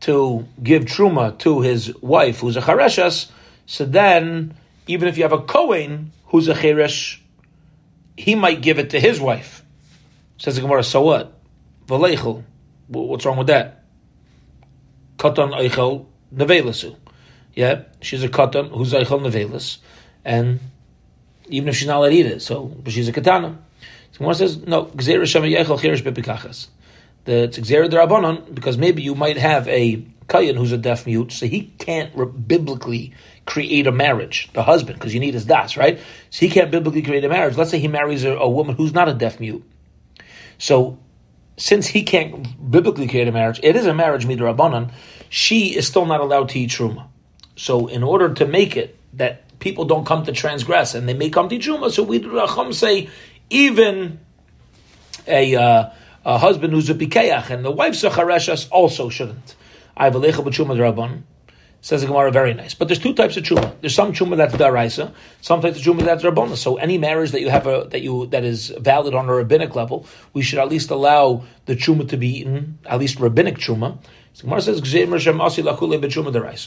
to 0.00 0.46
give 0.62 0.84
truma 0.84 1.38
to 1.38 1.60
his 1.60 1.94
wife 2.00 2.40
who's 2.40 2.56
a 2.56 2.60
chareshas, 2.60 3.30
so 3.66 3.84
then 3.84 4.54
even 4.86 5.08
if 5.08 5.16
you 5.16 5.24
have 5.24 5.32
a 5.32 5.42
kohen 5.42 6.12
who's 6.26 6.48
a 6.48 6.54
cheresh, 6.54 7.18
he 8.16 8.34
might 8.34 8.62
give 8.62 8.78
it 8.78 8.90
to 8.90 9.00
his 9.00 9.20
wife. 9.20 9.64
Says 10.38 10.56
the 10.56 10.60
Gemara, 10.60 10.82
so 10.84 11.02
what? 11.02 11.38
V'leichel. 11.86 12.44
What's 12.88 13.24
wrong 13.24 13.38
with 13.38 13.46
that? 13.46 13.81
Katan 15.22 15.52
eichel 15.52 16.06
nevelasu. 16.34 16.96
Yeah, 17.54 17.82
she's 18.00 18.24
a 18.24 18.28
katan 18.28 18.76
who's 18.76 18.92
eichel 18.92 19.20
nevelas, 19.20 19.78
and 20.24 20.58
even 21.46 21.68
if 21.68 21.76
she's 21.76 21.86
not 21.86 21.98
allowed 21.98 22.08
to 22.08 22.14
eat 22.14 22.26
it, 22.26 22.42
so 22.42 22.64
but 22.64 22.92
she's 22.92 23.08
a 23.08 23.12
katana. 23.12 23.56
So 24.12 24.18
Gemara 24.18 24.34
says 24.34 24.56
no. 24.58 24.86
Gzeira 24.86 25.26
shema 25.26 25.46
yechel 25.46 25.78
cheresh 25.78 26.02
bepikachas. 26.02 26.66
The 27.24 27.44
it's 27.44 27.58
gzeira 27.58 27.88
derabanan 27.88 28.52
because 28.52 28.76
maybe 28.76 29.02
you 29.02 29.14
might 29.14 29.36
have 29.36 29.68
a 29.68 30.04
kayan 30.26 30.56
who's 30.56 30.72
a 30.72 30.78
deaf 30.78 31.06
mute, 31.06 31.30
so 31.30 31.46
he 31.46 31.72
can't 31.78 32.10
re- 32.16 32.26
biblically 32.26 33.12
create 33.46 33.86
a 33.86 33.92
marriage, 33.92 34.48
the 34.54 34.62
husband, 34.62 34.98
because 34.98 35.14
you 35.14 35.20
need 35.20 35.34
his 35.34 35.44
das, 35.44 35.76
right? 35.76 36.00
So 36.30 36.46
he 36.46 36.48
can't 36.48 36.70
biblically 36.70 37.02
create 37.02 37.24
a 37.24 37.28
marriage. 37.28 37.56
Let's 37.56 37.70
say 37.70 37.78
he 37.78 37.88
marries 37.88 38.24
a, 38.24 38.32
a 38.36 38.48
woman 38.48 38.74
who's 38.74 38.92
not 38.92 39.08
a 39.08 39.14
deaf 39.14 39.38
mute. 39.38 39.64
So 40.58 40.98
since 41.56 41.86
he 41.86 42.02
can't 42.02 42.70
biblically 42.70 43.06
create 43.08 43.28
a 43.28 43.32
marriage, 43.32 43.60
it 43.62 43.76
is 43.76 43.86
a 43.86 43.94
marriage 43.94 44.26
midrabanan. 44.26 44.92
She 45.28 45.76
is 45.76 45.86
still 45.86 46.06
not 46.06 46.20
allowed 46.20 46.50
to 46.50 46.58
eat 46.58 46.70
truma. 46.70 47.06
So 47.56 47.86
in 47.86 48.02
order 48.02 48.32
to 48.34 48.46
make 48.46 48.76
it 48.76 48.98
that 49.14 49.58
people 49.58 49.84
don't 49.84 50.06
come 50.06 50.24
to 50.24 50.32
transgress 50.32 50.94
and 50.94 51.08
they 51.08 51.14
may 51.14 51.30
come 51.30 51.48
to 51.48 51.58
truma, 51.58 51.90
so 51.90 52.02
we 52.02 52.18
do 52.18 52.30
Racham 52.30 52.74
say 52.74 53.08
even 53.50 54.20
a, 55.26 55.54
uh, 55.54 55.90
a 56.24 56.38
husband 56.38 56.72
who's 56.72 56.88
a 56.90 56.94
pikeach 56.94 57.50
and 57.50 57.64
the 57.64 57.70
wife's 57.70 58.02
a 58.04 58.10
chareshas 58.10 58.68
also 58.70 59.08
shouldn't. 59.08 59.54
I 59.96 60.04
have 60.04 60.14
a 60.14 60.20
lecha 60.20 60.44
b'truma. 60.44 61.22
Says 61.84 62.00
the 62.02 62.06
Gemara, 62.06 62.30
very 62.30 62.54
nice. 62.54 62.74
But 62.74 62.86
there's 62.86 63.00
two 63.00 63.12
types 63.12 63.36
of 63.36 63.42
truma. 63.42 63.74
There's 63.80 63.94
some 63.94 64.12
truma 64.12 64.36
that's 64.36 64.54
daraisa, 64.54 65.12
some 65.40 65.60
types 65.60 65.78
of 65.78 65.82
truma 65.84 66.04
that's 66.04 66.22
rabbana. 66.22 66.56
So 66.56 66.76
any 66.76 66.96
marriage 66.96 67.32
that 67.32 67.40
you 67.40 67.50
have 67.50 67.66
a, 67.66 67.88
that 67.90 68.02
you 68.02 68.26
that 68.26 68.44
is 68.44 68.68
valid 68.78 69.14
on 69.14 69.28
a 69.28 69.34
rabbinic 69.34 69.74
level, 69.74 70.06
we 70.32 70.42
should 70.42 70.60
at 70.60 70.68
least 70.68 70.90
allow 70.90 71.42
the 71.66 71.74
truma 71.74 72.08
to 72.10 72.16
be 72.16 72.38
eaten, 72.38 72.78
at 72.86 73.00
least 73.00 73.18
rabbinic 73.18 73.56
truma. 73.56 73.98
So 74.34 74.44
Gemara 74.44 74.62
says, 74.62 74.80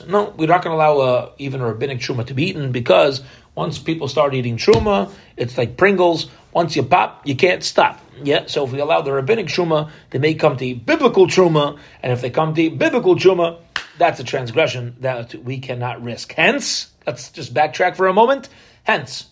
No, 0.07 0.34
we're 0.38 0.48
not 0.48 0.63
going 0.63 0.72
to 0.72 0.75
allow 0.75 0.98
uh, 1.00 1.31
even 1.38 1.62
a 1.62 1.65
rabbinic 1.65 2.00
truma 2.00 2.25
to 2.27 2.34
be 2.34 2.43
eaten 2.50 2.74
because 2.74 3.24
once 3.55 3.79
people 3.79 4.10
start 4.10 4.34
eating 4.34 4.57
truma, 4.57 5.10
it's 5.38 5.57
like 5.57 5.77
Pringles. 5.77 6.29
Once 6.51 6.75
you 6.75 6.84
pop, 6.84 7.25
you 7.25 7.36
can't 7.36 7.63
stop. 7.63 8.01
Yeah, 8.22 8.45
so 8.48 8.65
if 8.65 8.72
we 8.72 8.79
allow 8.79 9.01
the 9.01 9.13
rabbinic 9.13 9.48
truma, 9.48 9.89
they 10.10 10.19
may 10.19 10.34
come 10.36 10.57
to 10.57 10.65
eat 10.65 10.86
biblical 10.86 11.25
truma, 11.27 11.79
and 12.03 12.13
if 12.13 12.22
they 12.22 12.29
come 12.29 12.53
to 12.53 12.62
eat 12.62 12.77
biblical 12.77 13.15
truma, 13.15 13.60
that's 13.97 14.19
a 14.19 14.23
transgression 14.23 14.95
that 14.99 15.35
we 15.35 15.59
cannot 15.59 16.03
risk. 16.03 16.33
Hence, 16.33 16.91
let's 17.05 17.29
just 17.31 17.53
backtrack 17.53 17.95
for 17.95 18.07
a 18.07 18.13
moment. 18.13 18.49
Hence, 18.83 19.27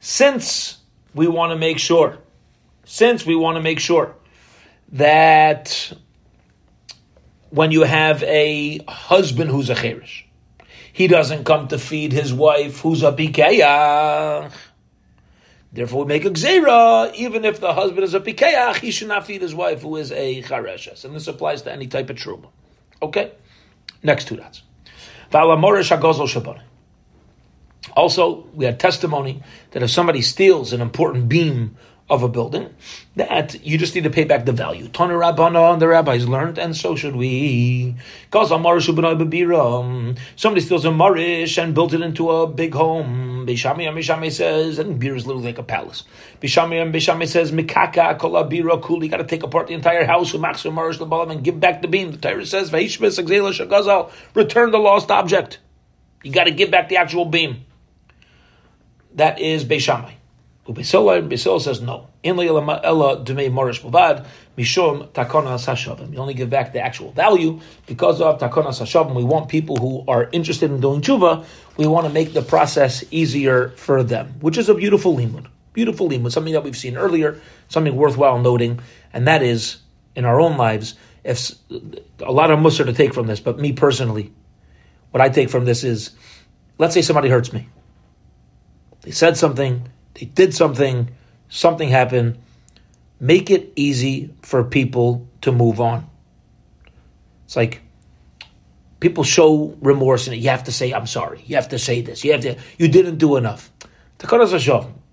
since 0.00 0.78
we 1.14 1.26
want 1.26 1.52
to 1.52 1.56
make 1.56 1.78
sure, 1.78 2.18
since 2.84 3.24
we 3.24 3.34
want 3.34 3.56
to 3.56 3.62
make 3.62 3.80
sure 3.80 4.14
that 4.92 5.92
when 7.50 7.70
you 7.70 7.82
have 7.82 8.22
a 8.24 8.78
husband 8.88 9.50
who's 9.50 9.70
a 9.70 9.74
cherish, 9.74 10.26
he 10.92 11.06
doesn't 11.06 11.44
come 11.44 11.68
to 11.68 11.78
feed 11.78 12.12
his 12.12 12.32
wife 12.32 12.80
who's 12.80 13.02
a 13.02 13.12
pikeach. 13.12 14.52
Therefore, 15.72 16.04
we 16.04 16.08
make 16.08 16.24
a 16.24 16.30
gzera, 16.30 17.12
even 17.14 17.44
if 17.44 17.60
the 17.60 17.72
husband 17.72 18.04
is 18.04 18.14
a 18.14 18.20
pikeach, 18.20 18.76
he 18.76 18.92
should 18.92 19.08
not 19.08 19.26
feed 19.26 19.42
his 19.42 19.54
wife 19.54 19.82
who 19.82 19.96
is 19.96 20.12
a 20.12 20.42
chareshes. 20.42 21.04
And 21.04 21.14
this 21.16 21.26
applies 21.26 21.62
to 21.62 21.72
any 21.72 21.88
type 21.88 22.10
of 22.10 22.16
truma. 22.16 22.48
Okay? 23.02 23.32
Next 24.04 24.28
two 24.28 24.36
dots. 24.36 24.62
Also, 27.96 28.46
we 28.54 28.64
had 28.64 28.78
testimony 28.78 29.42
that 29.72 29.82
if 29.82 29.90
somebody 29.90 30.20
steals 30.20 30.72
an 30.72 30.80
important 30.80 31.28
beam 31.28 31.76
of 32.10 32.22
a 32.22 32.28
building, 32.28 32.68
that 33.16 33.64
you 33.64 33.78
just 33.78 33.94
need 33.94 34.04
to 34.04 34.10
pay 34.10 34.24
back 34.24 34.44
the 34.44 34.52
value. 34.52 34.88
Tana 34.88 35.14
Rabbana, 35.14 35.72
and 35.72 35.80
the 35.80 35.88
rabbis 35.88 36.28
learned, 36.28 36.58
and 36.58 36.76
so 36.76 36.94
should 36.94 37.16
we. 37.16 37.96
Somebody 38.30 38.80
steals 40.60 40.84
a 40.84 40.92
marish 40.92 41.56
and 41.56 41.74
built 41.74 41.94
it 41.94 42.02
into 42.02 42.30
a 42.30 42.46
big 42.46 42.74
home. 42.74 43.46
Bishami 43.46 43.88
and 43.88 43.96
Bishami 43.96 44.30
says, 44.30 44.78
and 44.78 44.98
beer 44.98 45.16
is 45.16 45.26
literally 45.26 45.46
like 45.46 45.58
a 45.58 45.62
palace. 45.62 46.04
Bishami 46.42 46.82
and 46.82 46.94
Bishami 46.94 47.26
says, 47.26 47.52
Mikaka 47.52 48.18
kola 48.18 48.44
bira 48.46 49.02
You 49.02 49.08
Got 49.08 49.16
to 49.18 49.24
take 49.24 49.42
apart 49.42 49.68
the 49.68 49.74
entire 49.74 50.04
house, 50.04 50.34
marish 50.34 50.62
the 50.62 51.26
and 51.30 51.42
give 51.42 51.58
back 51.58 51.80
the 51.80 51.88
beam. 51.88 52.10
The 52.10 52.18
Torah 52.18 52.44
says, 52.44 52.70
return 54.34 54.70
the 54.72 54.78
lost 54.78 55.10
object. 55.10 55.58
You 56.22 56.32
got 56.32 56.44
to 56.44 56.50
give 56.50 56.70
back 56.70 56.90
the 56.90 56.98
actual 56.98 57.24
beam. 57.24 57.64
That 59.14 59.38
is 59.40 59.64
Beishamai. 59.64 60.12
Ubesola, 60.66 61.60
says 61.60 61.80
no. 61.82 62.08
Ella 62.24 62.62
morish 62.62 63.82
bavad. 63.82 64.26
You 64.56 66.18
only 66.18 66.34
give 66.34 66.48
back 66.48 66.72
the 66.72 66.80
actual 66.80 67.12
value 67.12 67.60
because 67.86 68.20
of 68.20 68.38
takanas 68.38 68.80
hashavim. 68.80 69.14
We 69.14 69.24
want 69.24 69.48
people 69.48 69.76
who 69.76 70.04
are 70.08 70.30
interested 70.32 70.70
in 70.70 70.80
doing 70.80 71.02
tshuva. 71.02 71.44
We 71.76 71.86
want 71.86 72.06
to 72.06 72.12
make 72.12 72.32
the 72.32 72.40
process 72.40 73.04
easier 73.10 73.70
for 73.70 74.02
them, 74.02 74.36
which 74.40 74.56
is 74.56 74.68
a 74.68 74.74
beautiful 74.74 75.16
limud. 75.16 75.48
Beautiful 75.74 76.08
limud, 76.08 76.32
something 76.32 76.52
that 76.54 76.62
we've 76.62 76.76
seen 76.76 76.96
earlier, 76.96 77.40
something 77.68 77.94
worthwhile 77.94 78.38
noting, 78.38 78.80
and 79.12 79.26
that 79.28 79.42
is 79.42 79.78
in 80.14 80.24
our 80.24 80.40
own 80.40 80.56
lives. 80.56 80.94
If 81.24 81.50
a 82.20 82.32
lot 82.32 82.50
of 82.50 82.58
musar 82.60 82.86
to 82.86 82.92
take 82.92 83.12
from 83.12 83.26
this, 83.26 83.40
but 83.40 83.58
me 83.58 83.72
personally, 83.72 84.32
what 85.10 85.20
I 85.20 85.28
take 85.28 85.50
from 85.50 85.64
this 85.64 85.84
is, 85.84 86.12
let's 86.78 86.94
say 86.94 87.02
somebody 87.02 87.28
hurts 87.28 87.52
me. 87.52 87.68
They 89.02 89.10
said 89.10 89.36
something 89.36 89.88
they 90.14 90.26
did 90.26 90.54
something, 90.54 91.10
something 91.48 91.88
happened. 91.88 92.38
Make 93.20 93.50
it 93.50 93.72
easy 93.76 94.34
for 94.42 94.64
people 94.64 95.26
to 95.42 95.52
move 95.52 95.80
on. 95.80 96.08
It's 97.44 97.56
like 97.56 97.82
people 99.00 99.24
show 99.24 99.76
remorse 99.80 100.26
and 100.26 100.36
you 100.36 100.48
have 100.48 100.64
to 100.64 100.72
say, 100.72 100.92
I'm 100.92 101.06
sorry. 101.06 101.42
You 101.46 101.56
have 101.56 101.68
to 101.70 101.78
say 101.78 102.00
this. 102.00 102.24
You 102.24 102.32
have 102.32 102.42
to, 102.42 102.56
you 102.78 102.88
didn't 102.88 103.18
do 103.18 103.36
enough. 103.36 103.70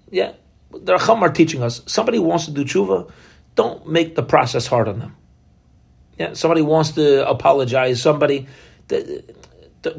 Yeah, 0.09 0.33
the 0.71 0.93
Racham 0.93 1.21
are 1.21 1.31
teaching 1.31 1.63
us 1.63 1.81
somebody 1.85 2.19
wants 2.19 2.45
to 2.45 2.51
do 2.51 2.63
tshuva, 2.63 3.09
don't 3.55 3.87
make 3.87 4.15
the 4.15 4.23
process 4.23 4.67
hard 4.67 4.87
on 4.87 4.99
them. 4.99 5.15
Yeah, 6.17 6.33
somebody 6.33 6.61
wants 6.61 6.91
to 6.91 7.27
apologize, 7.27 8.01
somebody 8.01 8.47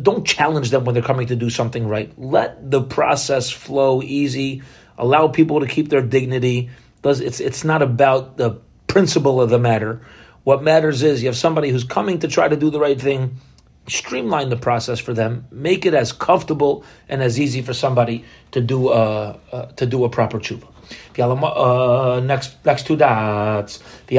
don't 0.00 0.26
challenge 0.26 0.70
them 0.70 0.84
when 0.84 0.94
they're 0.94 1.02
coming 1.02 1.26
to 1.26 1.36
do 1.36 1.50
something 1.50 1.88
right. 1.88 2.12
Let 2.16 2.70
the 2.70 2.82
process 2.82 3.50
flow 3.50 4.02
easy 4.02 4.62
allow 4.98 5.28
people 5.28 5.60
to 5.60 5.66
keep 5.66 5.88
their 5.88 6.02
dignity. 6.02 6.70
It's, 7.04 7.40
it's 7.40 7.64
not 7.64 7.82
about 7.82 8.36
the 8.36 8.60
principle 8.86 9.40
of 9.40 9.50
the 9.50 9.58
matter. 9.58 10.00
What 10.44 10.62
matters 10.62 11.02
is 11.02 11.22
you 11.22 11.28
have 11.28 11.36
somebody 11.36 11.70
who's 11.70 11.84
coming 11.84 12.18
to 12.20 12.28
try 12.28 12.48
to 12.48 12.56
do 12.56 12.70
the 12.70 12.80
right 12.80 13.00
thing, 13.00 13.36
streamline 13.86 14.48
the 14.48 14.56
process 14.56 14.98
for 14.98 15.14
them, 15.14 15.46
make 15.50 15.86
it 15.86 15.94
as 15.94 16.12
comfortable 16.12 16.84
and 17.08 17.22
as 17.22 17.38
easy 17.38 17.62
for 17.62 17.72
somebody 17.72 18.24
to 18.50 18.60
do 18.60 18.90
a, 18.90 19.38
uh, 19.52 19.66
to 19.72 19.86
do 19.86 20.04
a 20.04 20.08
proper 20.08 20.38
tshuva. 20.38 20.68
Uh, 21.18 22.20
next 22.20 22.56
next 22.64 22.86
two 22.86 22.96
dots. 22.96 23.80
And 24.08 24.18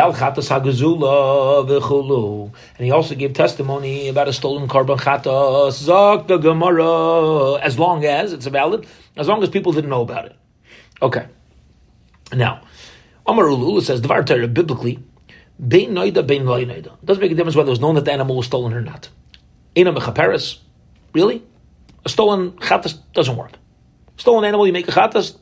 he 2.86 2.92
also 2.92 3.16
gave 3.16 3.34
testimony 3.34 4.08
about 4.10 4.28
a 4.28 4.34
stolen 4.34 4.68
carbon 4.68 4.98
chatas. 4.98 5.88
As 7.62 7.80
long 7.80 8.06
as 8.06 8.34
it's 8.34 8.48
valid, 8.48 8.88
as 9.16 9.28
long 9.28 9.44
as 9.44 9.50
people 9.50 9.72
didn't 9.72 9.90
know 9.90 10.02
about 10.02 10.26
it. 10.26 10.36
Okay. 11.02 11.28
Now, 12.34 12.62
Amar 13.26 13.46
Ulula 13.46 13.82
says, 13.82 14.02
Dvar 14.02 14.26
Torah, 14.26 14.48
biblically, 14.48 15.00
Bein 15.66 15.92
Noida, 15.92 16.26
Bein 16.26 16.44
Noida. 16.44 16.98
Doesn't 17.04 17.22
make 17.22 17.32
a 17.32 17.36
difference 17.36 17.56
whether 17.56 17.68
it 17.68 17.72
was 17.72 17.80
known 17.80 17.96
that 17.96 18.06
the 18.06 18.12
animal 18.12 18.36
was 18.36 18.46
stolen 18.46 18.74
or 18.74 18.82
not. 18.82 19.10
Ena 19.76 19.94
Mechaperes, 19.94 20.60
really? 21.14 21.44
A 22.06 22.10
stolen 22.10 22.52
chatas 22.54 22.98
doesn't 23.14 23.36
work. 23.36 23.54
Stolen 24.18 24.46
animal, 24.46 24.68
you 24.68 24.74
make 24.74 24.88
a 24.88 24.92
chatas, 24.92 25.38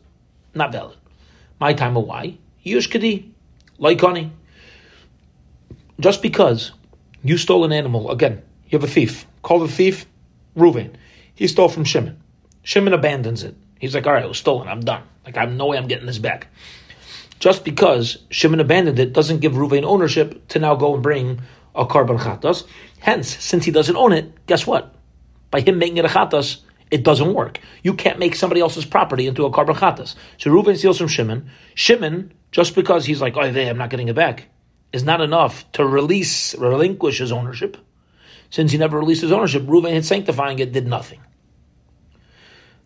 not 0.53 0.71
valid. 0.71 0.97
My 1.59 1.73
time 1.73 1.97
of 1.97 2.05
why? 2.05 2.37
Yushkadi, 2.65 3.31
Laikani. 3.79 4.31
Just 5.99 6.21
because 6.21 6.71
you 7.23 7.37
stole 7.37 7.65
an 7.65 7.71
animal, 7.71 8.11
again, 8.11 8.41
you 8.65 8.77
have 8.77 8.83
a 8.83 8.91
thief. 8.91 9.25
Call 9.43 9.59
the 9.59 9.67
thief 9.67 10.05
Ruvain. 10.55 10.93
He 11.35 11.47
stole 11.47 11.69
from 11.69 11.83
Shimon. 11.83 12.21
Shimon 12.63 12.93
abandons 12.93 13.43
it. 13.43 13.55
He's 13.81 13.95
like, 13.95 14.05
all 14.05 14.13
right, 14.13 14.23
it 14.23 14.27
was 14.27 14.37
stolen. 14.37 14.67
I'm 14.67 14.81
done. 14.81 15.01
Like, 15.25 15.37
I 15.37 15.41
have 15.41 15.51
no 15.51 15.65
way 15.65 15.77
I'm 15.77 15.87
getting 15.87 16.05
this 16.05 16.19
back. 16.19 16.47
Just 17.39 17.65
because 17.65 18.19
Shimon 18.29 18.59
abandoned 18.59 18.99
it 18.99 19.11
doesn't 19.11 19.39
give 19.39 19.53
Ruvain 19.53 19.83
ownership 19.83 20.47
to 20.49 20.59
now 20.59 20.75
go 20.75 20.93
and 20.93 21.01
bring 21.01 21.41
a 21.73 21.83
korban 21.87 22.19
chatas. 22.19 22.63
Hence, 22.99 23.43
since 23.43 23.65
he 23.65 23.71
doesn't 23.71 23.95
own 23.95 24.13
it, 24.13 24.45
guess 24.45 24.67
what? 24.67 24.93
By 25.49 25.61
him 25.61 25.79
making 25.79 25.97
it 25.97 26.05
a 26.05 26.09
chatas, 26.09 26.59
it 26.91 27.01
doesn't 27.03 27.33
work. 27.33 27.59
You 27.81 27.95
can't 27.95 28.19
make 28.19 28.35
somebody 28.35 28.61
else's 28.61 28.85
property 28.85 29.25
into 29.25 29.45
a 29.45 29.51
korban 29.51 29.75
chatas. 29.75 30.13
So 30.37 30.51
Reuven 30.51 30.77
steals 30.77 30.99
from 30.99 31.07
Shimon. 31.07 31.49
Shimon, 31.73 32.33
just 32.51 32.75
because 32.75 33.05
he's 33.05 33.19
like, 33.19 33.35
oh, 33.35 33.51
they 33.51 33.67
I'm 33.67 33.79
not 33.79 33.89
getting 33.89 34.09
it 34.09 34.15
back, 34.15 34.45
is 34.93 35.03
not 35.03 35.21
enough 35.21 35.69
to 35.71 35.83
release, 35.83 36.53
relinquish 36.53 37.17
his 37.17 37.31
ownership. 37.31 37.77
Since 38.51 38.73
he 38.73 38.77
never 38.77 38.99
released 38.99 39.23
his 39.23 39.31
ownership, 39.31 39.63
Reuven 39.63 39.93
his 39.93 40.07
sanctifying 40.07 40.59
it 40.59 40.71
did 40.71 40.85
nothing. 40.85 41.21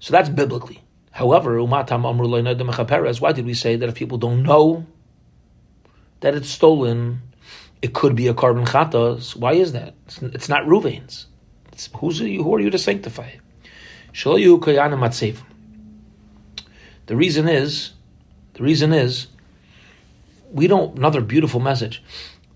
So 0.05 0.12
that's 0.12 0.29
biblically. 0.29 0.83
However, 1.09 1.63
why 1.63 1.81
did 1.81 3.45
we 3.47 3.55
say 3.55 3.75
that 3.75 3.89
if 3.89 3.95
people 3.95 4.19
don't 4.19 4.43
know 4.43 4.85
that 6.19 6.35
it's 6.35 6.47
stolen, 6.47 7.24
it 7.81 7.95
could 7.95 8.15
be 8.15 8.27
a 8.27 8.35
korban 8.35 8.67
chatas? 8.67 9.35
Why 9.35 9.53
is 9.53 9.71
that? 9.71 9.95
It's, 10.05 10.21
it's 10.21 10.47
not 10.47 10.62
Reuven's. 10.67 11.25
It's, 11.71 11.89
who's 11.97 12.19
you, 12.19 12.43
who 12.43 12.53
are 12.53 12.59
you 12.59 12.69
to 12.69 12.77
sanctify? 12.77 13.29
It? 13.29 13.41
The 17.07 17.15
reason 17.15 17.50
is, 17.50 17.93
the 18.53 18.62
reason 18.62 18.93
is, 18.93 19.25
we 20.51 20.67
don't. 20.67 21.00
Another 21.00 21.21
beautiful 21.21 21.59
message. 21.59 22.03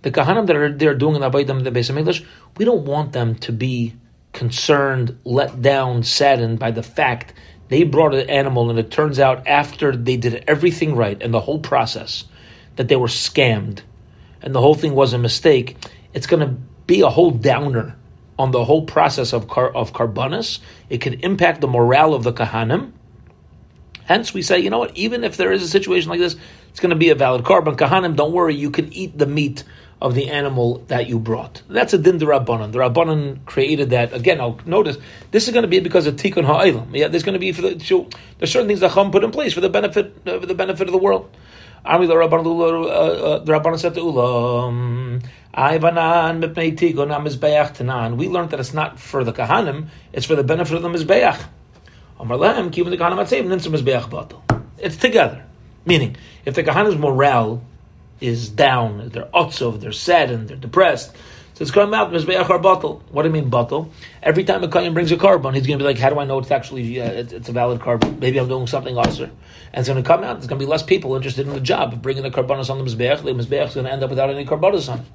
The 0.04 0.12
kahanim 0.12 0.46
that 0.46 0.56
are 0.56 0.72
there 0.72 0.94
doing 0.94 1.20
the 1.20 1.28
abaydim 1.28 1.64
the 1.64 1.72
base 1.72 1.90
of 1.90 1.98
English, 1.98 2.24
we 2.58 2.66
don't 2.66 2.86
want 2.86 3.14
them 3.14 3.34
to 3.38 3.52
be 3.52 3.96
concerned, 4.40 5.20
let 5.26 5.62
down, 5.62 6.02
saddened 6.02 6.58
by 6.58 6.72
the 6.72 6.82
fact 6.82 7.34
they 7.68 7.84
brought 7.84 8.16
an 8.16 8.30
animal 8.30 8.70
and 8.70 8.80
it 8.80 8.90
turns 8.90 9.20
out 9.20 9.46
after 9.46 9.94
they 9.94 10.16
did 10.16 10.46
everything 10.48 10.96
right 10.96 11.22
and 11.22 11.34
the 11.34 11.42
whole 11.42 11.60
process 11.60 12.24
that 12.78 12.88
they 12.88 12.96
were 12.96 13.08
scammed 13.08 13.82
and 14.42 14.56
the 14.56 14.62
whole 14.62 14.76
thing 14.76 14.96
was 14.96 15.12
a 15.12 15.18
mistake. 15.18 15.76
It's 16.14 16.26
going 16.26 16.40
to 16.40 16.56
be 16.88 17.02
a 17.02 17.10
whole 17.10 17.32
downer 17.32 17.98
on 18.40 18.52
the 18.52 18.64
whole 18.64 18.86
process 18.86 19.34
of 19.34 19.50
car, 19.50 19.76
of 19.76 19.92
karbanis. 19.92 20.60
It 20.90 21.02
can 21.02 21.16
impact 21.16 21.60
the 21.60 21.68
morale 21.68 22.14
of 22.14 22.24
the 22.24 22.32
kahanim. 22.32 22.94
Hence, 24.06 24.34
we 24.34 24.42
say, 24.42 24.60
you 24.60 24.70
know 24.70 24.80
what? 24.80 24.96
Even 24.96 25.26
if 25.26 25.36
there 25.36 25.52
is 25.52 25.62
a 25.62 25.68
situation 25.68 26.10
like 26.10 26.22
this, 26.22 26.38
it's 26.70 26.80
going 26.80 26.92
to 26.92 26.96
be 26.96 27.10
a 27.10 27.16
valid 27.16 27.44
korban. 27.44 27.76
Kahanim, 27.76 28.16
don't 28.16 28.32
worry, 28.32 28.56
you 28.56 28.72
can 28.72 28.92
eat 28.94 29.18
the 29.18 29.26
meat 29.26 29.66
of 30.02 30.16
the 30.16 30.30
animal 30.30 30.80
that 30.88 31.08
you 31.08 31.20
brought. 31.20 31.62
That's 31.68 31.94
a 31.94 31.98
din 31.98 32.18
the 32.20 32.26
Rabbanan. 32.26 32.72
The 32.72 32.80
Rabbanan 32.80 33.46
created 33.46 33.90
that. 33.90 34.14
Again, 34.14 34.40
I'll 34.40 34.60
notice 34.66 34.98
this 35.32 35.48
is 35.48 35.54
going 35.54 35.64
to 35.64 35.68
be 35.68 35.80
because 35.80 36.08
of 36.08 36.16
tikkun 36.16 36.46
ha'olam. 36.46 36.96
Yeah, 36.96 37.10
there's 37.10 37.24
going 37.24 37.34
to 37.34 37.40
be 37.40 37.52
for 37.52 37.62
the 37.62 37.80
so 37.80 38.08
there's 38.38 38.52
certain 38.52 38.68
things 38.68 38.80
that 38.80 38.94
Chum 38.94 39.12
put 39.12 39.24
in 39.24 39.32
place 39.32 39.54
for 39.54 39.62
the 39.62 39.70
benefit 39.70 40.16
uh, 40.26 40.40
for 40.40 40.46
the 40.46 40.56
benefit 40.56 40.88
of 40.88 40.94
the 40.94 40.98
world. 40.98 41.30
Ami 41.84 42.08
the 42.08 42.16
Rabbanan 42.16 42.46
uh, 42.46 42.90
uh, 42.90 43.40
the 43.40 43.52
Rabbanan 43.52 43.80
said 43.80 43.94
to 43.96 44.02
Ulam. 44.02 45.22
We 45.52 45.66
learned 48.30 48.52
that 48.52 48.60
it's 48.60 48.74
not 48.74 49.00
for 49.00 49.24
the 49.24 49.34
kahanim; 49.34 49.88
it's 50.14 50.26
for 50.26 50.36
the 50.36 50.44
benefit 50.44 50.76
of 50.76 50.84
the 50.84 50.90
mizbeach. 50.90 51.44
It's 54.78 54.98
together. 54.98 55.46
Meaning, 55.86 56.16
if 56.46 56.54
the 56.54 56.64
kahanim's 56.64 56.98
morale 56.98 57.64
is 58.22 58.50
down, 58.50 59.10
they're 59.10 59.26
otzov, 59.34 59.82
they're 59.82 59.92
saddened, 59.92 60.50
they're 60.50 60.58
depressed. 60.58 61.16
So 61.60 61.64
it's 61.64 61.72
coming 61.72 61.94
out 61.94 62.10
mizbeach 62.14 62.62
bottle. 62.62 63.04
What 63.12 63.24
do 63.24 63.28
you 63.28 63.34
mean 63.34 63.50
bottle? 63.50 63.92
Every 64.24 64.46
time 64.46 64.64
a 64.64 64.70
kohen 64.70 64.94
brings 64.94 65.12
a 65.12 65.18
korban, 65.18 65.54
he's 65.54 65.68
going 65.68 65.78
to 65.78 65.84
be 65.84 65.88
like, 65.88 65.98
"How 65.98 66.10
do 66.10 66.18
I 66.18 66.24
know 66.24 66.40
it's 66.40 66.52
actually 66.52 67.02
uh, 67.02 67.12
it's, 67.12 67.34
it's, 67.34 67.50
a 67.50 67.52
valid 67.52 67.82
korban? 67.82 68.18
Maybe 68.18 68.40
I'm 68.40 68.48
doing 68.48 68.66
something 68.66 68.98
awesome." 68.98 69.32
And 69.74 69.82
it's 69.82 69.90
going 69.90 70.02
to 70.02 70.08
come 70.08 70.24
out. 70.24 70.36
There's 70.36 70.48
going 70.48 70.58
to 70.58 70.66
be 70.66 70.70
less 70.70 70.84
people 70.84 71.18
interested 71.18 71.48
in 71.48 71.54
the 71.54 71.60
job 71.60 71.92
of 71.92 72.02
bringing 72.02 72.24
the 72.24 72.32
korbanos 72.32 72.70
on 72.70 72.78
the 72.78 72.86
mizbeach. 72.86 73.24
The 73.24 73.32
mizbeach 73.32 73.68
is 73.68 73.74
going 73.74 73.88
to 73.88 73.92
end 73.92 74.02
up 74.04 74.10
without 74.10 74.30
any 74.30 74.46
korbanos 74.46 74.90
on. 74.90 75.06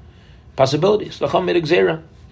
Possibilities. 0.54 1.18
The 1.18 1.28
chum 1.28 1.46
made 1.46 1.56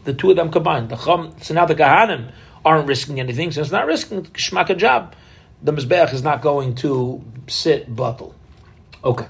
The 0.05 0.13
two 0.13 0.31
of 0.31 0.37
them 0.37 0.51
combined. 0.51 0.91
The 0.91 0.97
chum. 0.97 1.35
So 1.41 1.55
now 1.55 1.65
the 1.65 1.75
kahanim 1.75 2.33
aren't 2.67 2.87
risking 2.89 3.19
anything. 3.19 3.51
So 3.51 3.63
it's 3.63 3.71
not 3.71 3.87
risking 3.87 4.25
shmaka 4.25 4.77
job. 4.77 5.15
The 5.63 5.73
mizbeach 5.73 6.13
is 6.13 6.23
not 6.23 6.43
going 6.43 6.75
to 6.77 7.25
sit 7.47 7.97
bottle. 7.97 8.35
Okay. 9.03 9.27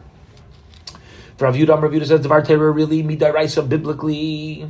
For 1.37 1.45
Rav 1.45 1.55
Yudah, 1.55 1.83
Rav 1.83 1.93
Yudah 1.93 2.07
says 2.07 2.21
the 2.21 2.29
Vartera 2.29 2.75
really 2.75 3.03
midaraisa 3.03 3.69
biblically. 3.69 4.69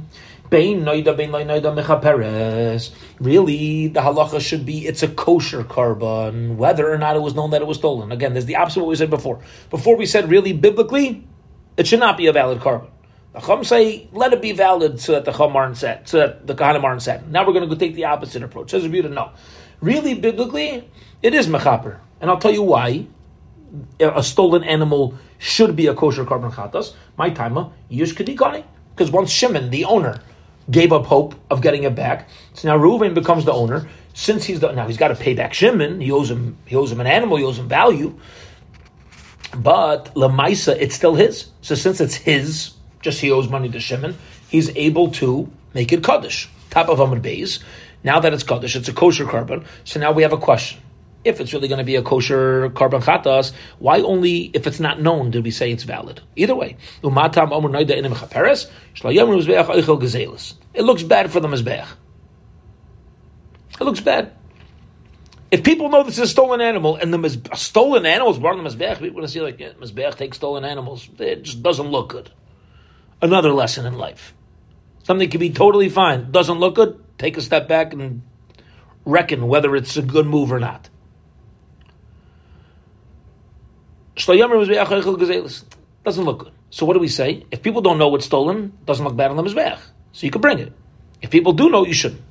Bein 0.51 0.83
noida 0.83 1.17
bein 1.17 1.31
mechaperes. 1.31 2.91
Really, 3.19 3.89
the 3.89 4.01
halacha 4.01 4.41
should 4.41 4.67
be 4.67 4.87
it's 4.87 5.03
a 5.03 5.09
kosher 5.09 5.65
korban, 5.65 6.57
whether 6.57 6.93
or 6.93 6.99
not 6.99 7.17
it 7.17 7.23
was 7.23 7.35
known 7.35 7.51
that 7.51 7.63
it 7.63 7.67
was 7.67 7.79
stolen. 7.79 8.13
Again, 8.13 8.35
there's 8.35 8.45
the 8.45 8.57
opposite 8.57 8.81
of 8.81 8.85
what 8.85 8.91
we 8.91 8.97
said 8.97 9.09
before. 9.09 9.41
Before 9.71 9.97
we 9.97 10.05
said 10.05 10.29
really 10.29 10.53
biblically, 10.53 11.27
it 11.79 11.87
should 11.87 12.01
not 12.01 12.19
be 12.19 12.27
a 12.27 12.33
valid 12.33 12.61
korban. 12.61 12.91
The 13.33 13.41
Chum 13.41 13.65
say 13.65 14.09
let 14.13 14.35
it 14.35 14.43
be 14.43 14.53
valid 14.53 15.01
so 15.01 15.13
that 15.13 15.25
the 15.25 15.33
Chum 15.33 15.57
aren't 15.57 15.79
set, 15.79 16.07
so 16.07 16.19
that 16.19 16.47
the 16.47 16.55
Kahanim 16.55 16.85
aren't 16.85 17.01
set. 17.01 17.27
Now 17.29 17.47
we're 17.47 17.55
going 17.55 17.67
to 17.67 17.75
go 17.75 17.79
take 17.79 17.95
the 17.95 18.05
opposite 18.05 18.43
approach. 18.43 18.73
Says 18.73 18.85
Yudah, 18.85 19.11
no. 19.11 19.31
Really, 19.81 20.13
biblically, 20.15 20.87
it 21.23 21.33
is 21.33 21.47
mechaper, 21.47 21.99
and 22.21 22.31
I'll 22.31 22.39
tell 22.39 22.53
you 22.53 22.63
why 22.63 23.07
a 24.01 24.23
stolen 24.23 24.65
animal 24.65 25.15
should 25.39 25.77
be 25.77 25.87
a 25.87 25.95
kosher 25.95 26.25
korban 26.25 26.53
chatas. 26.53 26.95
My 27.17 27.31
timer, 27.31 27.71
yush 27.91 28.15
kadikani. 28.15 28.65
Because 28.95 29.11
once 29.11 29.31
Shimon, 29.31 29.71
the 29.71 29.85
owner, 29.87 30.21
gave 30.71 30.93
up 30.93 31.07
hope 31.07 31.35
of 31.51 31.61
getting 31.63 31.85
it 31.85 31.95
back, 31.95 32.29
so 32.55 32.69
now 32.69 32.79
Reuven 32.79 33.15
becomes 33.15 33.45
the 33.45 33.53
owner. 33.53 33.89
Since 34.15 34.45
he's 34.45 34.61
the, 34.61 34.71
now 34.73 34.87
he's 34.87 34.99
got 34.99 35.09
to 35.09 35.15
pay 35.15 35.35
back 35.35 35.55
Shimon. 35.55 36.01
He 36.01 36.13
owes 36.13 36.31
him. 36.31 36.59
He 36.67 36.77
owes 36.77 36.93
him 36.93 37.01
an 37.01 37.07
animal. 37.07 37.39
He 37.39 37.45
owes 37.45 37.59
him 37.59 37.69
value. 37.69 38.19
But 39.57 40.15
lemaisa, 40.15 40.77
it's 40.79 40.95
still 40.95 41.15
his. 41.15 41.47
So 41.63 41.75
since 41.75 42.01
it's 42.01 42.15
his, 42.15 42.75
just 43.01 43.21
he 43.21 43.31
owes 43.31 43.49
money 43.49 43.71
to 43.71 43.81
Shimon. 43.81 44.17
He's 44.49 44.69
able 44.77 45.11
to 45.13 45.51
make 45.73 45.93
it 45.93 46.05
kaddish. 46.05 46.51
Top 46.69 46.91
of 46.91 46.99
Amud 46.99 47.23
Beis. 47.23 47.63
Now 48.05 48.21
that 48.21 48.35
it's 48.35 48.43
kaddish, 48.43 48.77
it's 48.77 48.89
a 48.89 48.93
kosher 48.93 49.25
korban. 49.25 49.65
So 49.85 49.99
now 49.99 50.13
we 50.13 50.23
have 50.23 50.33
a 50.35 50.39
question 50.39 50.81
if 51.25 51.41
it's 51.41 51.53
really 51.53 51.69
going 51.69 51.79
to 51.79 51.85
be 51.85 51.97
a 51.97 52.03
kosher 52.03 52.71
korban 52.71 53.03
chatas, 53.03 53.53
why 53.79 54.01
only 54.01 54.51
if 54.55 54.67
it's 54.67 54.81
not 54.81 55.01
known 55.01 55.31
do 55.31 55.41
we 55.43 55.51
say 55.51 55.71
it's 55.71 55.85
valid? 55.85 56.21
Either 56.37 56.55
way, 56.55 56.77
it 57.03 57.07
looks 60.83 61.03
bad 61.03 61.31
for 61.31 61.41
the 61.41 61.49
mizbeach. 61.49 61.87
It 63.81 63.85
looks 63.85 64.01
bad. 64.01 64.33
If 65.51 65.65
people 65.65 65.91
know 65.91 66.03
this 66.03 66.15
is 66.15 66.25
a 66.25 66.27
stolen 66.27 66.63
animal 66.63 66.97
and 66.97 67.13
the 67.13 67.19
miz- 67.19 67.39
stolen 67.55 68.07
animals 68.07 68.39
brought 68.39 68.57
on 68.57 68.65
the 68.65 68.71
mizbeach, 68.71 68.99
people 68.99 69.11
going 69.11 69.27
to 69.27 69.29
see 69.29 69.41
like 69.41 69.61
yeah, 69.61 69.73
mizbeach 69.73 70.17
takes 70.17 70.39
stolen 70.39 70.65
animals. 70.65 71.09
It 71.19 71.43
just 71.43 71.63
doesn't 71.63 71.89
look 71.89 72.09
good. 72.09 72.31
Another 73.21 73.53
lesson 73.53 73.85
in 73.85 73.99
life. 73.99 74.35
Something 75.03 75.29
can 75.29 75.41
be 75.41 75.51
totally 75.51 75.89
fine. 75.89 76.31
Doesn't 76.31 76.59
look 76.59 76.77
good. 76.77 76.99
Take 77.19 77.37
a 77.37 77.43
step 77.43 77.69
back 77.69 77.93
and 77.93 78.23
reckon 79.05 79.47
whether 79.47 79.77
it's 79.77 79.97
a 79.97 80.03
good 80.03 80.27
move 80.27 80.53
or 80.53 80.59
not. 80.59 80.89
Doesn't 86.05 86.25
look 86.25 86.39
good. 86.41 86.53
So 86.71 86.87
what 86.87 86.95
do 86.95 87.01
we 87.01 87.09
say? 87.09 87.47
If 87.51 87.63
people 87.63 87.81
don't 87.81 87.99
know 87.99 88.09
what's 88.09 88.27
stolen, 88.27 88.73
doesn't 88.85 89.05
look 89.05 89.17
bad 89.17 89.31
on 89.31 89.37
the 89.37 89.43
mizbeach. 89.43 89.79
So 90.13 90.27
you 90.27 90.31
can 90.31 90.41
bring 90.41 90.59
it. 90.59 90.73
If 91.21 91.31
people 91.31 91.53
do 91.53 91.71
know, 91.71 91.87
you 91.87 91.95
shouldn't. 91.95 92.23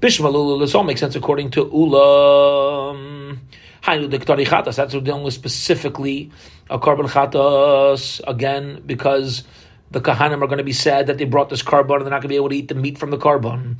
Bishma 0.00 0.60
this 0.60 0.74
all 0.74 0.84
makes 0.84 1.00
sense 1.00 1.16
according 1.16 1.50
to 1.52 1.62
Ula. 1.72 2.94
Hainu 3.82 4.10
the 4.10 4.18
Chatas. 4.18 4.76
That's 4.76 4.92
what 4.92 4.94
we're 4.94 5.00
dealing 5.00 5.22
with 5.22 5.34
specifically 5.34 6.30
a 6.68 6.78
korban 6.78 7.08
chatas 7.08 8.20
again 8.26 8.82
because 8.84 9.44
the 9.90 10.00
kahanim 10.00 10.42
are 10.42 10.46
going 10.46 10.58
to 10.58 10.64
be 10.64 10.72
sad 10.72 11.06
that 11.06 11.18
they 11.18 11.24
brought 11.24 11.48
this 11.48 11.62
korban 11.62 11.96
and 11.96 12.04
they're 12.04 12.10
not 12.10 12.20
going 12.20 12.22
to 12.22 12.28
be 12.28 12.36
able 12.36 12.50
to 12.50 12.56
eat 12.56 12.68
the 12.68 12.74
meat 12.74 12.98
from 12.98 13.10
the 13.10 13.18
korban. 13.18 13.76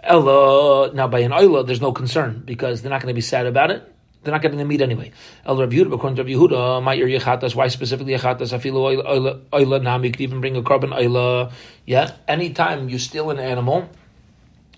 Ella 0.00 0.92
now 0.92 1.06
by 1.06 1.20
an 1.20 1.30
oila, 1.30 1.66
there's 1.66 1.80
no 1.80 1.92
concern 1.92 2.42
because 2.44 2.82
they're 2.82 2.90
not 2.90 3.00
going 3.00 3.12
to 3.12 3.14
be 3.14 3.20
sad 3.20 3.46
about 3.46 3.70
it 3.70 3.93
they're 4.24 4.32
not 4.32 4.42
getting 4.42 4.58
the 4.58 4.64
meat 4.64 4.80
anyway. 4.80 5.12
El 5.46 5.56
Rabbi 5.58 5.76
Yehuda, 5.76 5.94
according 5.94 6.16
to 6.16 6.22
Rabbi 6.22 6.32
Yehuda, 6.32 6.96
ear 6.96 7.06
yechatas. 7.06 7.54
Why 7.54 7.68
specifically 7.68 8.14
yechatas? 8.14 8.52
Afilu 8.52 9.44
oila 9.52 9.82
nam. 9.82 10.04
You 10.04 10.10
could 10.10 10.20
even 10.20 10.40
bring 10.40 10.56
a 10.56 10.62
korban 10.62 10.92
oila. 10.92 11.52
Yeah, 11.86 12.12
anytime 12.26 12.88
you 12.88 12.98
steal 12.98 13.30
an 13.30 13.38
animal, 13.38 13.88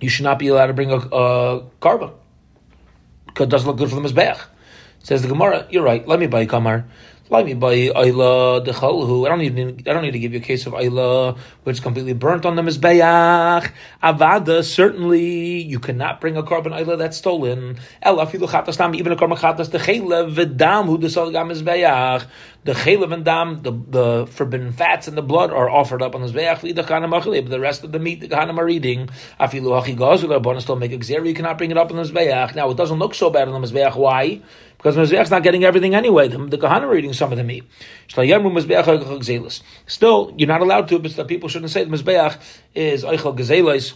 you 0.00 0.08
should 0.08 0.24
not 0.24 0.38
be 0.38 0.48
allowed 0.48 0.66
to 0.66 0.74
bring 0.74 0.90
a, 0.90 0.96
a 0.96 1.62
korban 1.80 2.12
because 3.26 3.44
it 3.44 3.50
doesn't 3.50 3.68
look 3.68 3.76
good 3.76 3.90
for 3.90 3.96
the 3.96 4.08
mizbeach. 4.08 4.44
Says 5.02 5.22
the 5.22 5.28
Gemara, 5.28 5.66
you're 5.70 5.84
right. 5.84 6.06
Let 6.08 6.18
me 6.18 6.26
buy 6.26 6.46
kamar. 6.46 6.84
I 7.28 7.42
don't 7.42 7.48
need 9.38 9.88
I 9.88 9.92
don't 9.92 10.02
need 10.02 10.12
to 10.12 10.18
give 10.18 10.32
you 10.32 10.38
a 10.38 10.42
case 10.42 10.66
of 10.66 10.74
Ayla 10.74 11.36
which 11.64 11.78
is 11.78 11.80
completely 11.80 12.12
burnt 12.12 12.46
on 12.46 12.54
the 12.54 12.62
Mizbeach. 12.62 13.72
Avada, 14.00 14.62
certainly 14.62 15.60
you 15.62 15.80
cannot 15.80 16.20
bring 16.20 16.36
a 16.36 16.44
korban 16.44 16.68
Ayla 16.68 16.96
that's 16.96 17.16
stolen. 17.16 17.78
Even 18.04 19.12
a 19.12 19.16
korban 19.16 19.36
chatas, 19.36 19.72
the 19.72 19.78
chelev 19.78 20.36
v'dam 20.36 20.86
who 20.86 20.98
the 20.98 21.08
gam 21.08 21.48
Mizbeach. 21.48 22.26
The 22.62 22.72
chelev 22.72 23.12
and 23.12 23.24
dam, 23.24 23.62
the, 23.62 23.72
the 23.72 24.26
forbidden 24.26 24.72
fats 24.72 25.08
and 25.08 25.16
the 25.16 25.22
blood 25.22 25.50
are 25.50 25.68
offered 25.68 26.02
up 26.02 26.14
on 26.14 26.22
the 26.22 26.28
Mizbeach. 26.28 26.62
But 26.62 27.50
the 27.50 27.60
rest 27.60 27.82
of 27.82 27.90
the 27.90 27.98
meat 27.98 28.20
the 28.20 28.28
Chanim 28.28 28.58
are 28.58 28.68
eating. 28.68 29.08
Afilu 29.40 29.96
gazul, 29.96 30.54
the 30.54 30.60
still 30.60 30.76
make 30.76 30.92
a 30.92 30.98
xer, 30.98 31.26
you 31.26 31.34
cannot 31.34 31.58
bring 31.58 31.72
it 31.72 31.76
up 31.76 31.90
on 31.90 31.96
the 31.96 32.02
Mizbeach. 32.04 32.54
Now 32.54 32.70
it 32.70 32.76
doesn't 32.76 32.98
look 32.98 33.14
so 33.14 33.30
bad 33.30 33.48
on 33.48 33.60
the 33.60 33.66
Mizbeach. 33.66 33.96
Why? 33.96 34.42
Because 34.76 34.96
Mizbeach's 34.96 35.30
not 35.30 35.42
getting 35.42 35.64
everything 35.64 35.94
anyway. 35.94 36.28
The, 36.28 36.38
the 36.38 36.66
are 36.66 36.96
eating 36.96 37.12
some 37.12 37.32
of 37.32 37.38
the 37.38 37.44
meat. 37.44 37.64
Still, 39.86 40.34
you're 40.36 40.48
not 40.48 40.60
allowed 40.60 40.88
to, 40.88 40.98
but 40.98 41.28
people 41.28 41.48
shouldn't 41.48 41.70
say 41.70 41.84
the 41.84 41.96
Mizbeach 41.96 42.38
is 42.74 43.04
Eichel 43.04 43.36
Gezelis, 43.36 43.94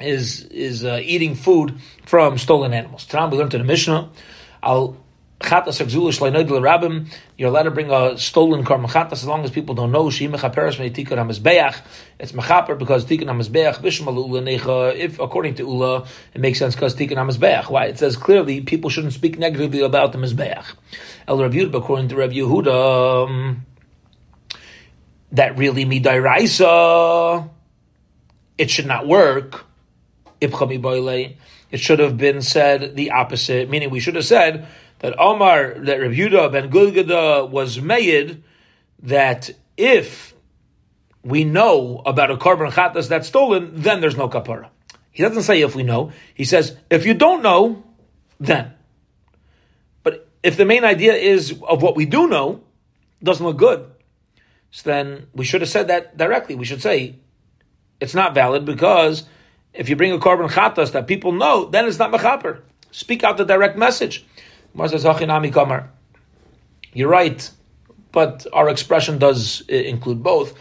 is 0.00 0.44
is 0.44 0.84
uh, 0.84 1.00
eating 1.02 1.34
food 1.34 1.80
from 2.06 2.38
stolen 2.38 2.72
animals. 2.72 3.04
Today 3.06 3.26
we 3.26 3.38
learned 3.38 3.54
in 3.54 3.60
the 3.60 3.66
Mishnah, 3.66 4.10
Al 4.62 4.96
chatas 5.40 5.80
leinoidel 5.80 6.60
rabim. 6.60 7.08
You're 7.36 7.48
allowed 7.48 7.64
to 7.64 7.70
bring 7.70 7.90
a 7.90 8.18
stolen 8.18 8.64
karma 8.64 8.88
chatas 8.88 9.12
as 9.12 9.26
long 9.26 9.44
as 9.44 9.50
people 9.50 9.74
don't 9.74 9.92
know. 9.92 10.10
She 10.10 10.28
mechaperes 10.28 10.78
me 10.78 10.90
hamizbeach. 10.90 11.80
It's 12.18 12.32
mechaper 12.32 12.78
because 12.78 13.04
tikun 13.04 13.26
hamizbeach 13.26 13.76
bishmal 13.76 14.14
necha. 14.42 14.96
If 14.96 15.18
according 15.18 15.54
to 15.56 15.62
ula, 15.62 16.06
it 16.34 16.40
makes 16.40 16.58
sense 16.58 16.74
because 16.74 16.94
tikun 16.96 17.16
hamizbeach. 17.16 17.70
Why 17.70 17.86
it 17.86 17.98
says 17.98 18.16
clearly 18.16 18.60
people 18.62 18.90
shouldn't 18.90 19.12
speak 19.12 19.38
negatively 19.38 19.80
about 19.80 20.12
the 20.12 20.18
mizbeach. 20.18 20.64
El 21.28 21.38
Rav 21.38 21.74
according 21.74 22.08
to 22.08 22.16
Rav 22.16 22.30
Yehuda, 22.30 23.28
um, 23.28 23.66
that 25.32 25.56
really 25.58 25.84
midairaisa, 25.84 27.48
it 28.56 28.70
should 28.70 28.86
not 28.86 29.06
work. 29.06 29.64
It 30.40 31.80
should 31.80 31.98
have 31.98 32.16
been 32.16 32.42
said 32.42 32.96
the 32.96 33.10
opposite, 33.10 33.68
meaning 33.68 33.90
we 33.90 34.00
should 34.00 34.14
have 34.14 34.24
said 34.24 34.68
that 35.00 35.18
Omar, 35.18 35.74
that 35.78 36.00
Rav 36.00 36.12
Yehuda 36.12 36.52
ben 36.52 36.70
Gulgada 36.70 37.48
was 37.48 37.80
made 37.80 38.42
that 39.02 39.50
if 39.76 40.34
we 41.22 41.44
know 41.44 42.02
about 42.04 42.30
a 42.30 42.36
korban 42.36 42.72
chatas 42.72 43.08
that's 43.08 43.28
stolen, 43.28 43.70
then 43.74 44.00
there's 44.00 44.16
no 44.16 44.28
kapara. 44.28 44.70
He 45.10 45.22
doesn't 45.22 45.42
say 45.42 45.62
if 45.62 45.74
we 45.74 45.82
know. 45.82 46.12
He 46.34 46.44
says 46.44 46.76
if 46.90 47.06
you 47.06 47.14
don't 47.14 47.42
know, 47.42 47.84
then. 48.40 48.72
But 50.02 50.28
if 50.42 50.56
the 50.56 50.64
main 50.64 50.84
idea 50.84 51.14
is 51.14 51.60
of 51.66 51.82
what 51.82 51.96
we 51.96 52.06
do 52.06 52.28
know 52.28 52.62
doesn't 53.22 53.44
look 53.44 53.56
good, 53.56 53.90
so 54.70 54.90
then 54.90 55.26
we 55.34 55.44
should 55.44 55.60
have 55.60 55.70
said 55.70 55.88
that 55.88 56.16
directly. 56.16 56.54
We 56.54 56.64
should 56.64 56.82
say 56.82 57.16
it's 58.00 58.14
not 58.14 58.34
valid 58.34 58.64
because 58.64 59.24
if 59.72 59.88
you 59.88 59.96
bring 59.96 60.12
a 60.12 60.18
korban 60.18 60.50
chatas 60.50 60.92
that 60.92 61.06
people 61.06 61.32
know, 61.32 61.66
then 61.66 61.86
it's 61.86 61.98
not 61.98 62.12
mechaper. 62.12 62.60
Speak 62.90 63.22
out 63.22 63.36
the 63.36 63.44
direct 63.44 63.76
message. 63.76 64.24
You're 66.94 67.08
right, 67.08 67.50
but 68.12 68.46
our 68.52 68.68
expression 68.68 69.18
does 69.18 69.62
uh, 69.70 69.74
include 69.74 70.22
both. 70.22 70.54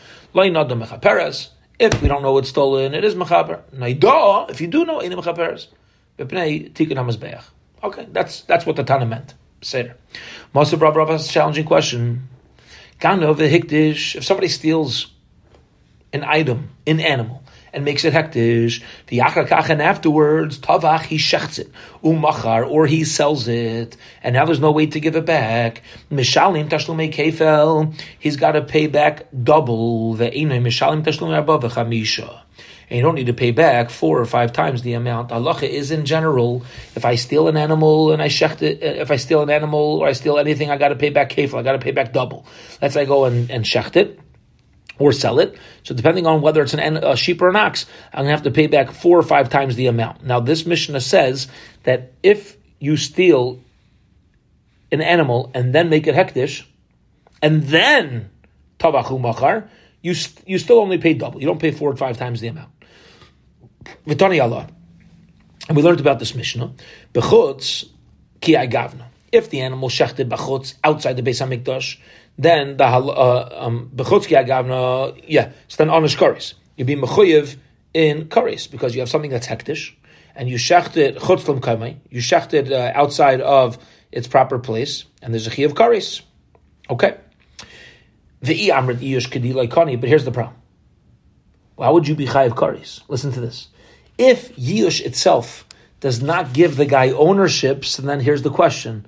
If 1.79 2.01
we 2.01 2.07
don't 2.07 2.21
know 2.21 2.37
it's 2.39 2.49
stolen, 2.49 2.93
it 2.93 3.03
is 3.03 3.15
mechaper. 3.15 3.61
If 4.49 4.61
you 4.61 4.67
do 4.67 4.85
know, 4.85 4.99
it 4.99 5.11
is 5.11 5.15
mechaperes. 5.15 5.67
Okay, 7.83 8.07
that's 8.11 8.41
that's 8.41 8.65
what 8.65 8.75
the 8.75 8.83
Tana 8.83 9.05
meant. 9.05 9.35
Seder. 9.61 9.95
Most 10.53 10.73
Rav 10.73 10.95
Rav 10.95 11.09
has 11.09 11.29
a 11.29 11.31
challenging 11.31 11.65
question. 11.65 12.27
If 12.99 14.23
somebody 14.23 14.47
steals 14.47 15.11
an 16.11 16.23
item, 16.23 16.69
an 16.87 16.99
animal, 16.99 17.43
and 17.73 17.85
makes 17.85 18.05
it 18.05 18.13
hektish. 18.13 18.81
The 19.07 19.19
achakach 19.19 19.69
and 19.69 19.81
afterwards 19.81 20.59
tavach 20.59 21.03
he 21.03 21.17
shechts 21.17 21.59
it 21.59 21.71
umachar 22.03 22.65
or 22.69 22.85
he 22.87 23.03
sells 23.03 23.47
it, 23.47 23.97
and 24.23 24.33
now 24.33 24.45
there's 24.45 24.59
no 24.59 24.71
way 24.71 24.87
to 24.87 24.99
give 24.99 25.15
it 25.15 25.25
back. 25.25 25.81
Mishalim 26.11 26.69
tashlumei 26.69 27.13
kefel. 27.13 27.93
He's 28.19 28.37
got 28.37 28.53
to 28.53 28.61
pay 28.61 28.87
back 28.87 29.27
double 29.43 30.13
the 30.13 30.29
enoy 30.29 30.61
mishalim 30.61 31.03
tashlumei 31.03 31.39
above 31.39 31.63
chamisha. 31.63 32.41
And 32.89 32.97
you 32.97 33.03
don't 33.03 33.15
need 33.15 33.25
to 33.25 33.33
pay 33.33 33.51
back 33.51 33.89
four 33.89 34.19
or 34.19 34.25
five 34.25 34.53
times 34.53 34.81
the 34.81 34.93
amount. 34.93 35.33
Allah 35.33 35.59
is 35.61 35.91
in 35.91 36.05
general, 36.05 36.63
if 36.95 37.03
I 37.03 37.15
steal 37.15 37.49
an 37.49 37.57
animal 37.57 38.13
and 38.13 38.21
I 38.21 38.29
shecht 38.29 38.61
it, 38.61 38.81
uh, 38.81 39.01
if 39.01 39.11
I 39.11 39.17
steal 39.17 39.41
an 39.41 39.49
animal 39.49 39.99
or 39.99 40.07
I 40.07 40.13
steal 40.13 40.37
anything, 40.37 40.71
I 40.71 40.77
got 40.77 40.89
to 40.89 40.95
pay 40.95 41.09
back 41.09 41.29
kefil. 41.29 41.59
I 41.59 41.63
got 41.63 41.73
to 41.73 41.79
pay 41.79 41.91
back 41.91 42.13
double. 42.13 42.45
Let's 42.81 42.93
say 42.93 43.01
I 43.01 43.05
go 43.05 43.25
and, 43.25 43.51
and 43.51 43.65
shecht 43.65 43.97
it 43.97 44.21
or 44.99 45.11
sell 45.11 45.39
it. 45.39 45.57
So 45.83 45.93
depending 45.93 46.25
on 46.25 46.41
whether 46.41 46.61
it's 46.61 46.73
an, 46.73 46.97
a 46.97 46.99
uh, 46.99 47.15
sheep 47.15 47.41
or 47.41 47.49
an 47.49 47.55
ox, 47.55 47.85
I'm 48.13 48.19
going 48.19 48.27
to 48.27 48.31
have 48.31 48.43
to 48.43 48.51
pay 48.51 48.67
back 48.67 48.91
four 48.91 49.17
or 49.17 49.23
five 49.23 49.49
times 49.49 49.75
the 49.75 49.87
amount. 49.87 50.23
Now 50.23 50.39
this 50.39 50.65
Mishnah 50.65 51.01
says 51.01 51.47
that 51.83 52.13
if 52.23 52.57
you 52.79 52.97
steal 52.97 53.59
an 54.91 55.01
animal 55.01 55.51
and 55.53 55.73
then 55.73 55.89
make 55.89 56.07
it 56.07 56.15
hektish, 56.15 56.65
and 57.41 57.63
then 57.63 58.29
tavachu 58.79 59.19
machar, 59.19 59.69
you 60.01 60.15
you 60.45 60.57
still 60.57 60.79
only 60.79 60.97
pay 60.97 61.13
double. 61.13 61.39
You 61.39 61.47
don't 61.47 61.59
pay 61.59 61.71
four 61.71 61.91
or 61.91 61.95
five 61.95 62.17
times 62.17 62.39
the 62.41 62.47
amount. 62.47 62.71
V'tani 64.05 64.41
Allah, 64.41 64.67
and 65.67 65.77
we 65.77 65.83
learned 65.83 65.99
about 65.99 66.19
this 66.19 66.35
Mishnah. 66.35 66.73
Bechutz 67.13 67.85
ki 68.41 68.53
gavna. 68.53 69.05
If 69.31 69.49
the 69.49 69.61
animal 69.61 69.89
shechted 69.89 70.29
bechutz 70.29 70.75
outside 70.83 71.17
the 71.17 71.23
Beis 71.23 71.45
Hamikdash, 71.45 71.97
then 72.37 72.77
the 72.77 72.85
uh, 72.85 73.49
um, 73.51 73.91
agavna, 73.95 75.19
yeah, 75.27 75.51
so 75.67 75.83
then 75.83 75.87
onish 75.87 76.17
karis. 76.17 76.53
You 76.75 76.85
be 76.85 76.95
mechuyev 76.95 77.55
in 77.93 78.27
karis 78.29 78.69
because 78.69 78.93
you 78.93 79.01
have 79.01 79.09
something 79.09 79.31
that's 79.31 79.47
hektish, 79.47 79.93
and 80.35 80.47
you 80.47 80.57
shecht 80.57 80.97
it 80.97 81.17
chutzlam 81.17 81.59
kaimai, 81.59 81.97
you 82.09 82.21
shecht 82.21 82.53
it 82.53 82.71
uh, 82.71 82.91
outside 82.93 83.41
of 83.41 83.77
its 84.11 84.27
proper 84.27 84.59
place, 84.59 85.05
and 85.21 85.33
there's 85.33 85.47
a 85.47 85.49
chi 85.49 85.63
of 85.63 85.73
karis. 85.73 86.21
Okay. 86.89 87.17
The 88.41 88.71
i 88.71 88.79
amrit 88.79 88.97
iyush 88.97 89.29
kedilai 89.29 89.67
kani, 89.67 89.99
but 89.99 90.09
here's 90.09 90.25
the 90.25 90.31
problem. 90.31 90.55
Why 91.75 91.89
would 91.89 92.07
you 92.07 92.15
be 92.15 92.27
chayiv 92.27 92.51
karis? 92.51 93.01
Listen 93.07 93.31
to 93.31 93.39
this. 93.39 93.69
If 94.17 94.55
yush 94.55 95.01
itself 95.01 95.65
does 95.99 96.21
not 96.21 96.53
give 96.53 96.75
the 96.75 96.85
guy 96.85 97.09
ownerships, 97.09 97.97
and 97.97 98.07
then 98.07 98.19
here's 98.19 98.43
the 98.43 98.51
question: 98.51 99.07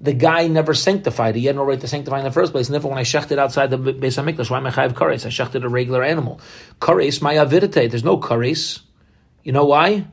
the 0.00 0.14
guy 0.14 0.46
never 0.46 0.72
sanctified. 0.72 1.34
He 1.36 1.44
had 1.44 1.56
no 1.56 1.64
right 1.64 1.80
to 1.80 1.86
sanctify 1.86 2.18
in 2.18 2.24
the 2.24 2.30
first 2.30 2.52
place. 2.52 2.68
And 2.68 2.74
therefore, 2.74 2.90
when 2.90 2.98
I 2.98 3.02
shechted 3.02 3.38
outside 3.38 3.70
the 3.70 3.78
Beis 3.78 4.16
Hamikdash, 4.16 4.50
why 4.50 4.56
am 4.56 4.66
I 4.66 4.70
chayiv 4.70 4.94
kares? 4.94 5.26
I 5.26 5.28
shechted 5.28 5.62
a 5.62 5.68
regular 5.68 6.02
animal. 6.02 6.40
Kares, 6.80 7.20
my 7.20 7.34
avidite. 7.34 7.90
There's 7.90 8.04
no 8.04 8.18
kares. 8.18 8.80
You 9.44 9.52
know 9.52 9.66
why? 9.66 10.06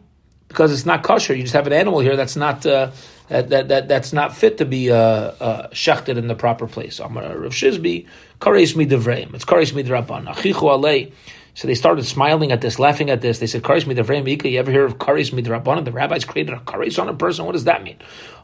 Because 0.49 0.73
it's 0.73 0.85
not 0.85 1.03
kosher. 1.03 1.33
You 1.35 1.43
just 1.43 1.53
have 1.53 1.67
an 1.67 1.73
animal 1.73 1.99
here 2.01 2.17
that's 2.17 2.35
not 2.35 2.65
uh, 2.65 2.91
that, 3.29 3.49
that, 3.49 3.67
that 3.69 3.87
that's 3.87 4.13
not 4.13 4.35
fit 4.35 4.57
to 4.57 4.65
be 4.65 4.91
uh, 4.91 4.95
uh, 4.95 5.67
shechted 5.69 6.17
in 6.17 6.27
the 6.27 6.35
proper 6.35 6.67
place. 6.67 6.99
Amar 6.99 7.37
Rav 7.37 7.51
Shizbi, 7.51 8.07
kares 8.39 8.75
mi 8.75 8.85
devreim. 8.85 9.33
It's 9.35 9.45
kares 9.45 9.73
mi 9.73 9.83
draban. 9.83 10.27
Achichu 10.27 10.53
alei. 10.63 11.13
So 11.57 11.67
they 11.67 11.73
started 11.73 12.05
smiling 12.05 12.51
at 12.51 12.61
this, 12.61 12.77
laughing 12.77 13.09
at 13.09 13.21
this. 13.21 13.39
They 13.39 13.47
said, 13.47 13.63
Karis 13.63 13.85
midavrei 13.85 14.23
mika. 14.23 14.47
You 14.47 14.59
ever 14.59 14.69
hear 14.69 14.85
of 14.85 14.99
Karis 14.99 15.31
midrabanan? 15.31 15.85
The 15.85 15.91
rabbis 15.91 16.23
created 16.23 16.53
a 16.53 16.59
Karis 16.59 17.01
on 17.01 17.09
a 17.09 17.15
person. 17.15 17.45
What 17.45 17.53
does 17.53 17.63
that 17.63 17.81
mean? 17.81 17.97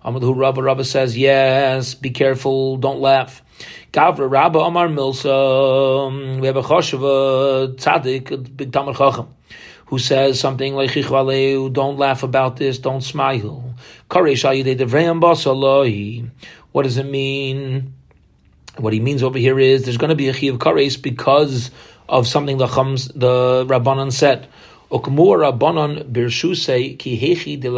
Amadhu 0.04 0.34
Rabba 0.34 0.63
Rabba 0.63 0.84
says, 0.84 1.15
yes, 1.15 1.93
be 1.93 2.10
careful, 2.10 2.78
don't 2.78 3.02
laugh. 3.02 3.43
Gavra 3.91 4.28
Rabba 4.28 4.58
Amar 4.58 4.88
Milsa. 4.88 6.41
We 6.41 6.47
have 6.47 6.56
a 6.56 6.63
Chosheva 6.63 7.76
Tzadik, 7.76 8.58
big 8.58 8.73
Tamar 8.73 8.95
Chacham 8.95 9.28
who 9.86 9.99
says 9.99 10.39
something 10.39 10.73
like 10.73 10.95
don't 10.95 11.97
laugh 11.99 12.23
about 12.23 12.56
this, 12.56 12.80
don't 12.80 13.02
smile. 13.02 13.76
What 16.71 16.82
does 16.82 16.97
it 16.97 17.06
mean? 17.06 17.93
What 18.78 18.93
he 18.93 18.99
means 18.99 19.21
over 19.21 19.38
here 19.38 19.60
is 19.60 19.84
there's 19.84 19.97
going 19.97 20.10
to 20.10 20.15
be 20.15 20.30
a 20.30 20.34
chiv 20.34 20.58
kares 20.58 20.99
because 20.99 21.69
of 22.13 22.28
something 22.28 22.58
the 22.58 22.67
Chums, 22.67 23.08
the 23.08 23.65
Rabbanon 23.67 24.13
said. 24.13 24.47
Ukmur 24.91 25.52
Rabbanon 25.52 26.12
birshusei 26.12 26.97
ki 26.99 27.19
hechi 27.19 27.60
de 27.60 27.69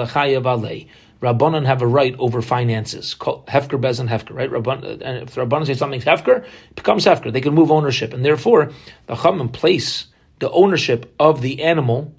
Rabbanon 1.21 1.65
have 1.65 1.81
a 1.81 1.87
right 1.87 2.13
over 2.19 2.41
finances. 2.41 3.15
Hefker 3.17 3.79
bez 3.79 4.01
Hefker, 4.01 4.35
right? 4.35 4.51
Rabban, 4.51 4.83
uh, 4.83 5.03
and 5.05 5.23
if 5.23 5.35
the 5.35 5.45
Rabbanon 5.45 5.65
say 5.65 5.73
something's 5.73 6.03
Hefker, 6.03 6.43
it 6.43 6.75
becomes 6.75 7.05
Hefker. 7.05 7.31
They 7.31 7.39
can 7.39 7.53
move 7.53 7.71
ownership, 7.71 8.13
and 8.13 8.25
therefore 8.25 8.73
the 9.07 9.15
Chachamim 9.15 9.53
place 9.53 10.07
the 10.39 10.51
ownership 10.51 11.15
of 11.17 11.41
the 11.41 11.63
animal 11.63 12.13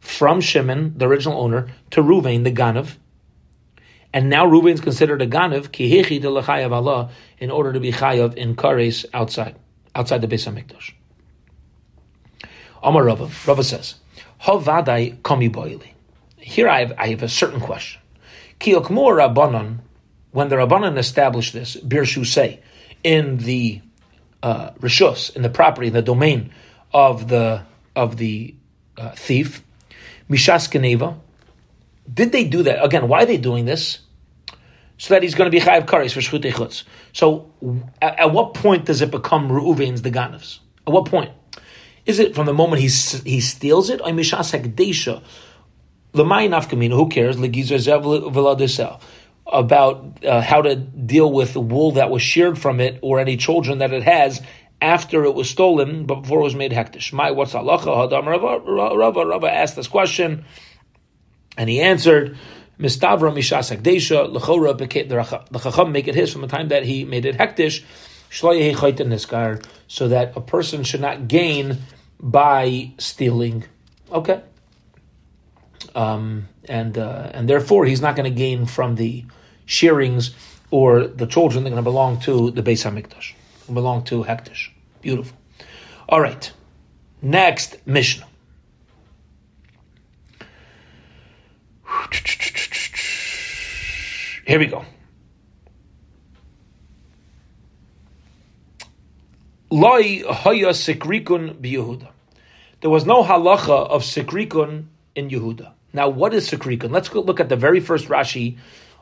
from 0.00 0.40
Shimon, 0.40 0.98
the 0.98 1.06
original 1.06 1.40
owner, 1.40 1.68
to 1.92 2.02
Ruvain, 2.02 2.42
the 2.42 2.50
Ganav. 2.50 2.96
And 4.12 4.28
now 4.28 4.44
Ruvain 4.44 4.72
is 4.72 4.80
considered 4.80 5.22
a 5.22 5.26
Ganav, 5.28 5.68
kihechi 5.68 6.20
de 6.20 6.74
Allah, 6.74 7.10
in 7.38 7.52
order 7.52 7.72
to 7.72 7.78
be 7.78 7.92
chayav 7.92 8.34
in 8.34 8.56
kares 8.56 9.04
outside, 9.14 9.54
outside 9.94 10.20
the 10.20 10.26
Beis 10.26 10.50
Hamikdash. 10.50 10.94
Amar 12.82 13.04
Rava, 13.04 13.30
Rava 13.46 13.64
says, 13.64 13.94
Havadai 14.42 15.20
komi 15.20 15.50
boili. 15.50 15.88
Here 16.36 16.68
I 16.68 16.80
have, 16.80 16.92
I 16.98 17.08
have 17.08 17.22
a 17.22 17.28
certain 17.28 17.60
question. 17.60 18.00
Kiokmur 18.58 19.34
Rabbanon, 19.34 19.78
when 20.32 20.48
the 20.48 20.56
Rabbanon 20.56 20.98
established 20.98 21.52
this, 21.52 21.76
Birshu 21.76 22.26
say, 22.26 22.60
in 23.02 23.38
the 23.38 23.80
uh, 24.42 24.70
Rishus, 24.80 25.34
in 25.34 25.42
the 25.42 25.50
property, 25.50 25.88
in 25.88 25.92
the 25.92 26.02
domain 26.02 26.52
of 26.92 27.28
the 27.28 27.62
of 27.96 28.16
the 28.16 28.54
uh, 28.96 29.10
thief, 29.12 29.62
Mishas 30.28 30.70
Geneva, 30.70 31.18
did 32.12 32.32
they 32.32 32.44
do 32.44 32.62
that? 32.62 32.84
Again, 32.84 33.08
why 33.08 33.22
are 33.22 33.26
they 33.26 33.36
doing 33.36 33.64
this? 33.64 33.98
So 34.98 35.14
that 35.14 35.22
he's 35.22 35.34
going 35.34 35.50
to 35.50 35.56
be 35.56 35.64
Chayav 35.64 35.86
Kares 35.86 36.12
for 36.12 36.20
Chutz. 36.20 36.84
So 37.12 37.50
at, 38.02 38.18
at, 38.18 38.32
what 38.32 38.54
point 38.54 38.84
does 38.84 39.00
it 39.00 39.10
become 39.10 39.48
Reuven's 39.48 40.02
the 40.02 40.10
Ganavs? 40.10 40.58
At 40.86 40.92
what 40.92 41.06
point? 41.06 41.32
Is 42.06 42.18
it 42.18 42.34
from 42.34 42.46
the 42.46 42.54
moment 42.54 42.82
he 42.82 42.88
he 43.28 43.40
steals 43.40 43.90
it? 43.90 44.00
Or 44.00 44.08
mishas 44.08 44.58
hekdesha? 44.58 45.22
L'mayin 46.12 46.50
afkamina. 46.50 46.94
Who 46.94 47.08
cares? 47.08 47.36
About 49.52 50.24
uh, 50.24 50.40
how 50.42 50.62
to 50.62 50.76
deal 50.76 51.32
with 51.32 51.54
the 51.54 51.60
wool 51.60 51.92
that 51.92 52.10
was 52.10 52.22
sheared 52.22 52.58
from 52.58 52.80
it 52.80 52.98
or 53.02 53.18
any 53.18 53.36
children 53.36 53.78
that 53.78 53.92
it 53.92 54.04
has 54.04 54.40
after 54.80 55.24
it 55.24 55.34
was 55.34 55.50
stolen, 55.50 56.06
but 56.06 56.22
before 56.22 56.40
it 56.40 56.44
was 56.44 56.54
made 56.54 56.72
hektish. 56.72 57.12
My 57.12 57.32
what's 57.32 57.52
halacha? 57.52 58.10
Hadam 58.10 58.26
Rava 58.26 59.26
Rava 59.26 59.52
asked 59.52 59.76
this 59.76 59.88
question, 59.88 60.44
and 61.56 61.68
he 61.68 61.80
answered 61.80 62.38
Mistavra 62.78 63.30
mishas 63.32 63.76
hekdesha 63.76 64.32
lechora 64.34 64.76
the 64.76 65.58
chacham 65.58 65.92
make 65.92 66.08
it 66.08 66.14
his 66.14 66.32
from 66.32 66.40
the 66.40 66.48
time 66.48 66.68
that 66.68 66.84
he 66.84 67.04
made 67.04 67.26
it 67.26 67.36
hektish 67.36 67.84
so 68.30 70.08
that 70.08 70.36
a 70.36 70.40
person 70.40 70.84
should 70.84 71.00
not 71.00 71.28
gain 71.28 71.78
by 72.20 72.92
stealing. 72.98 73.64
Okay. 74.12 74.40
Um, 75.94 76.48
and 76.68 76.96
uh, 76.96 77.30
and 77.34 77.48
therefore 77.48 77.84
he's 77.86 78.00
not 78.00 78.14
going 78.14 78.30
to 78.32 78.36
gain 78.36 78.66
from 78.66 78.94
the 78.94 79.24
shearings 79.66 80.34
or 80.70 81.06
the 81.06 81.26
children. 81.26 81.64
They're 81.64 81.72
going 81.72 81.82
to 81.84 81.90
belong 81.90 82.20
to 82.20 82.50
the 82.52 82.62
Beis 82.62 82.84
Hamikdash, 82.84 83.34
belong 83.72 84.04
to 84.04 84.22
Hektish. 84.24 84.70
Beautiful. 85.00 85.36
All 86.08 86.20
right. 86.20 86.52
Next 87.22 87.76
Mishnah. 87.86 88.26
Here 94.46 94.58
we 94.58 94.66
go. 94.66 94.84
Loi 99.70 100.22
haya 100.28 100.70
sikrikun 100.70 101.54
biYehuda. 101.60 102.08
There 102.80 102.90
was 102.90 103.06
no 103.06 103.22
halacha 103.22 103.88
of 103.88 104.02
sikrikun 104.02 104.86
in 105.14 105.28
Yehuda. 105.28 105.72
Now, 105.92 106.08
what 106.08 106.34
is 106.34 106.50
sikrikun? 106.50 106.90
Let's 106.90 107.08
go 107.08 107.20
look 107.20 107.40
at 107.40 107.48
the 107.48 107.56
very 107.56 107.80
first 107.80 108.08
Rashi 108.08 108.58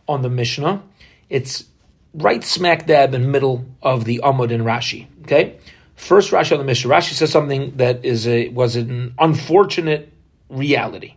on 0.06 0.22
the 0.22 0.28
Mishnah. 0.28 0.82
It's 1.28 1.64
right 2.12 2.42
smack 2.42 2.86
dab 2.86 3.14
in 3.14 3.22
the 3.22 3.28
middle 3.28 3.66
of 3.82 4.04
the 4.04 4.20
Amud 4.24 4.50
in 4.50 4.62
Rashi. 4.62 5.06
Okay, 5.22 5.58
first 5.94 6.32
Rashi 6.32 6.52
on 6.52 6.58
the 6.58 6.64
Mishnah. 6.64 6.90
Rashi 6.90 7.12
says 7.12 7.30
something 7.30 7.76
that 7.76 8.04
is 8.04 8.26
a 8.26 8.48
was 8.48 8.76
an 8.76 9.14
unfortunate 9.18 10.12
reality, 10.48 11.14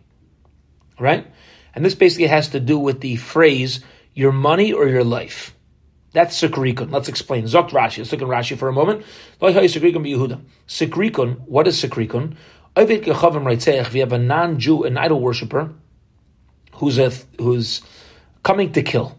right? 0.98 1.26
And 1.74 1.84
this 1.84 1.94
basically 1.94 2.26
has 2.26 2.48
to 2.50 2.60
do 2.60 2.78
with 2.78 3.00
the 3.00 3.16
phrase 3.16 3.80
"your 4.14 4.32
money 4.32 4.72
or 4.72 4.86
your 4.86 5.04
life." 5.04 5.54
That's 6.12 6.40
sikrikun. 6.40 6.92
Let's 6.92 7.08
explain. 7.08 7.44
Zokt 7.44 7.70
Rashi. 7.70 7.98
Let's 7.98 8.12
look 8.12 8.22
at 8.22 8.28
Rashi 8.28 8.58
for 8.58 8.68
a 8.68 8.72
moment. 8.72 9.04
Sikrikun. 9.40 11.40
What 11.40 11.66
is 11.66 11.82
sikrikun? 11.82 12.36
If 12.74 13.94
you 13.94 14.00
have 14.00 14.12
a 14.12 14.18
non-Jew, 14.18 14.84
an 14.84 14.98
idol 14.98 15.20
worshipper, 15.20 15.72
who's 16.74 16.98
a, 16.98 17.10
who's 17.38 17.82
coming 18.42 18.72
to 18.72 18.82
kill, 18.82 19.16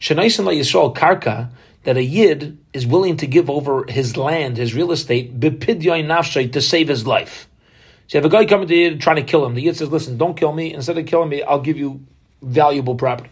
Yisrael 0.00 0.94
karka 0.94 1.50
that 1.84 1.96
a 1.96 2.02
yid 2.02 2.58
is 2.72 2.86
willing 2.86 3.16
to 3.18 3.26
give 3.26 3.48
over 3.48 3.84
his 3.88 4.16
land, 4.16 4.56
his 4.56 4.74
real 4.74 4.92
estate, 4.92 5.40
to 5.40 6.60
save 6.60 6.88
his 6.88 7.06
life. 7.06 7.48
So 8.06 8.18
you 8.18 8.22
have 8.22 8.32
a 8.32 8.36
guy 8.36 8.44
coming 8.44 8.68
to 8.68 8.74
yid 8.74 9.00
trying 9.00 9.16
to 9.16 9.22
kill 9.22 9.46
him. 9.46 9.54
The 9.54 9.62
yid 9.62 9.76
says, 9.76 9.90
"Listen, 9.90 10.18
don't 10.18 10.36
kill 10.36 10.52
me. 10.52 10.74
Instead 10.74 10.98
of 10.98 11.06
killing 11.06 11.28
me, 11.28 11.42
I'll 11.42 11.60
give 11.60 11.76
you 11.76 12.00
valuable 12.42 12.96
property." 12.96 13.30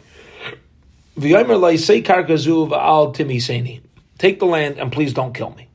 Take 4.19 4.39
the 4.39 4.47
land 4.47 4.79
and 4.79 4.93
please 4.93 5.13
don't 5.13 5.33
kill 5.33 5.51
me. 5.51 5.69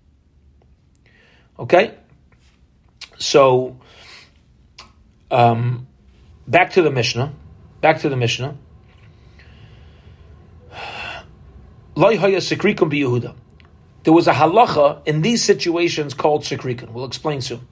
Okay? 1.59 1.93
So, 3.17 3.77
um, 5.31 5.87
back 6.47 6.71
to 6.71 6.81
the 6.81 6.91
Mishnah. 6.91 7.33
Back 7.81 7.99
to 8.01 8.09
the 8.09 8.15
Mishnah. 8.15 8.57
There 11.95 12.13
was 14.13 14.27
a 14.27 14.33
halacha 14.33 15.01
in 15.05 15.21
these 15.21 15.43
situations 15.43 16.13
called 16.13 16.43
sikrikan. 16.43 16.91
We'll 16.91 17.05
explain 17.05 17.41
soon. 17.41 17.67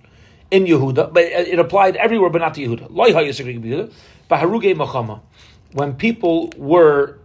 In 0.52 0.66
Yehuda, 0.66 1.14
but 1.14 1.24
it 1.24 1.60
applied 1.60 1.96
everywhere, 1.96 2.30
but 2.30 2.40
not 2.40 2.54
to 2.56 2.62
Yehuda. 2.62 3.92
When 5.72 5.94
people 5.94 6.52
were 6.58 7.21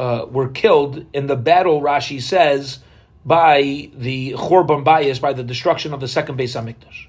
uh, 0.00 0.24
were 0.24 0.48
killed 0.48 1.04
in 1.12 1.26
the 1.26 1.36
battle, 1.36 1.82
Rashi 1.82 2.22
says, 2.22 2.78
by 3.26 3.90
the 3.94 4.32
Chorban 4.32 4.82
Bayis, 4.82 5.20
by 5.20 5.34
the 5.34 5.44
destruction 5.44 5.92
of 5.92 6.00
the 6.00 6.08
second 6.08 6.38
Beis 6.38 6.56
Hamikdash. 6.56 7.08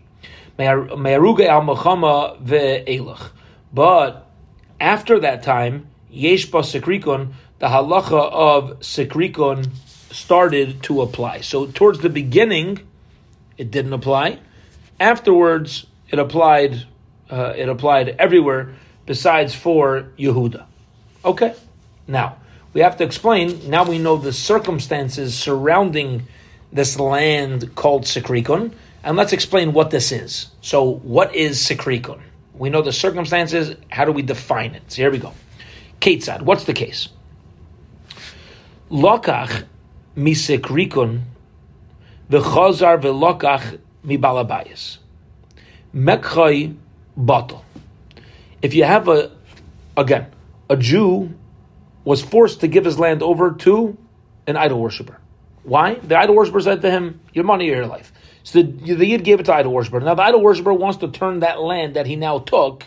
But 3.73 4.27
after 4.81 5.19
that 5.21 5.43
time, 5.43 5.87
Yesh 6.09 6.51
Sikrikon, 6.51 7.31
the 7.59 7.67
halacha 7.67 8.29
of 8.29 8.79
Sikrikon 8.81 9.69
started 10.11 10.83
to 10.83 11.01
apply. 11.01 11.39
So 11.39 11.67
towards 11.67 11.99
the 11.99 12.09
beginning, 12.09 12.85
it 13.57 13.71
didn't 13.71 13.93
apply. 13.93 14.39
Afterwards, 14.99 15.85
it 16.09 16.19
applied. 16.19 16.83
Uh, 17.29 17.53
it 17.55 17.69
applied 17.69 18.09
everywhere 18.19 18.75
besides 19.05 19.55
for 19.55 20.11
Yehuda. 20.17 20.65
Okay, 21.23 21.55
now 22.05 22.35
we 22.73 22.81
have 22.81 22.97
to 22.97 23.03
explain. 23.03 23.69
Now 23.69 23.83
we 23.83 23.97
know 23.97 24.17
the 24.17 24.33
circumstances 24.33 25.37
surrounding 25.37 26.27
this 26.71 26.99
land 26.99 27.75
called 27.75 28.03
Sikrikon, 28.03 28.73
and 29.03 29.17
let's 29.17 29.33
explain 29.33 29.73
what 29.73 29.91
this 29.91 30.11
is. 30.11 30.47
So, 30.61 30.83
what 30.83 31.35
is 31.35 31.59
Sikrikon? 31.59 32.21
We 32.53 32.69
know 32.69 32.81
the 32.81 32.93
circumstances. 32.93 33.75
How 33.89 34.05
do 34.05 34.11
we 34.11 34.21
define 34.21 34.75
it? 34.75 34.83
So 34.87 34.97
here 34.97 35.11
we 35.11 35.17
go. 35.17 35.33
Ketzad, 35.99 36.43
what's 36.43 36.65
the 36.65 36.73
case? 36.73 37.09
Lokach 38.91 39.65
misikrikon 40.15 41.21
v'chazar 42.29 43.01
v'lokach 43.01 43.79
mibalabayas. 44.05 44.97
Mekchay 45.95 46.75
batal. 47.17 47.63
If 48.61 48.73
you 48.75 48.83
have 48.83 49.07
a, 49.07 49.31
again, 49.97 50.27
a 50.69 50.77
Jew 50.77 51.33
was 52.03 52.21
forced 52.21 52.61
to 52.61 52.67
give 52.67 52.85
his 52.85 52.97
land 52.97 53.21
over 53.21 53.51
to 53.51 53.97
an 54.47 54.57
idol 54.57 54.79
worshiper. 54.79 55.19
Why? 55.63 55.95
The 55.95 56.17
idol 56.17 56.35
worshiper 56.35 56.61
said 56.61 56.81
to 56.81 56.89
him, 56.89 57.21
"Your 57.33 57.45
money 57.45 57.69
or 57.69 57.75
your 57.75 57.87
life." 57.87 58.11
So 58.43 58.61
the, 58.61 58.95
the 58.95 59.05
Yid 59.05 59.23
gave 59.23 59.39
it 59.39 59.43
to 59.43 59.53
idol 59.53 59.73
worshiper. 59.73 59.99
Now 59.99 60.15
the 60.15 60.23
idol 60.23 60.41
worshiper 60.41 60.73
wants 60.73 60.97
to 60.99 61.09
turn 61.09 61.41
that 61.41 61.61
land 61.61 61.95
that 61.95 62.07
he 62.07 62.15
now 62.15 62.39
took 62.39 62.85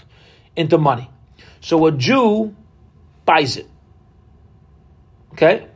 into 0.56 0.78
money. 0.78 1.10
So 1.60 1.86
a 1.86 1.92
Jew 1.92 2.54
buys 3.24 3.56
it. 3.56 3.68
Okay? 5.32 5.68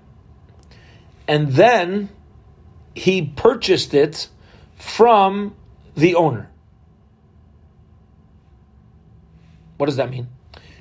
And 1.27 1.53
then 1.53 2.09
he 2.94 3.22
purchased 3.22 3.94
it 3.94 4.29
from 4.77 5.55
the 5.94 6.14
owner. 6.14 6.51
What 9.77 9.87
does 9.87 9.96
that 9.96 10.11
mean? 10.11 10.29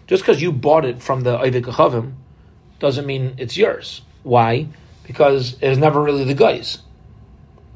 Just 0.07 0.23
because 0.23 0.41
you 0.41 0.51
bought 0.51 0.85
it 0.85 1.01
from 1.01 1.21
the 1.21 1.37
Chavim 1.37 2.13
doesn't 2.79 3.05
mean 3.05 3.35
it's 3.37 3.57
yours. 3.57 4.01
Why? 4.23 4.67
Because 5.05 5.57
it 5.61 5.69
was 5.69 5.77
never 5.77 6.01
really 6.01 6.23
the 6.23 6.33
guys. 6.33 6.79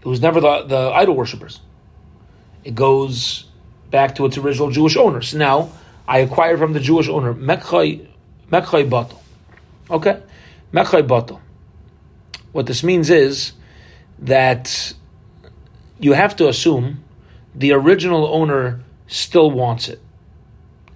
It 0.02 0.08
was 0.08 0.22
never 0.22 0.42
the, 0.42 0.64
the 0.64 0.92
idol 0.94 1.16
worshippers. 1.16 1.60
It 2.64 2.76
goes 2.76 3.46
back 3.90 4.16
to 4.16 4.26
its 4.26 4.38
original 4.38 4.72
Jewish 4.72 4.98
owner. 4.98 5.22
So 5.22 5.38
now 5.38 5.72
I 6.08 6.20
acquired 6.20 6.60
from 6.60 6.74
the 6.74 6.80
Jewish 6.80 7.08
owner 7.08 7.34
Mekhay 7.34 8.08
Mekhay 8.52 8.90
Batal. 8.90 9.18
Okay? 9.90 10.22
Mekhay 10.74 11.08
Batal. 11.08 11.40
What 12.52 12.66
this 12.66 12.84
means 12.84 13.10
is 13.10 13.54
that 14.20 14.94
you 16.00 16.14
have 16.14 16.36
to 16.38 16.50
assume 16.50 17.04
the 17.56 17.74
original 17.74 18.28
owner 18.28 18.82
still 19.08 19.50
wants 19.52 19.88
it. 19.88 20.02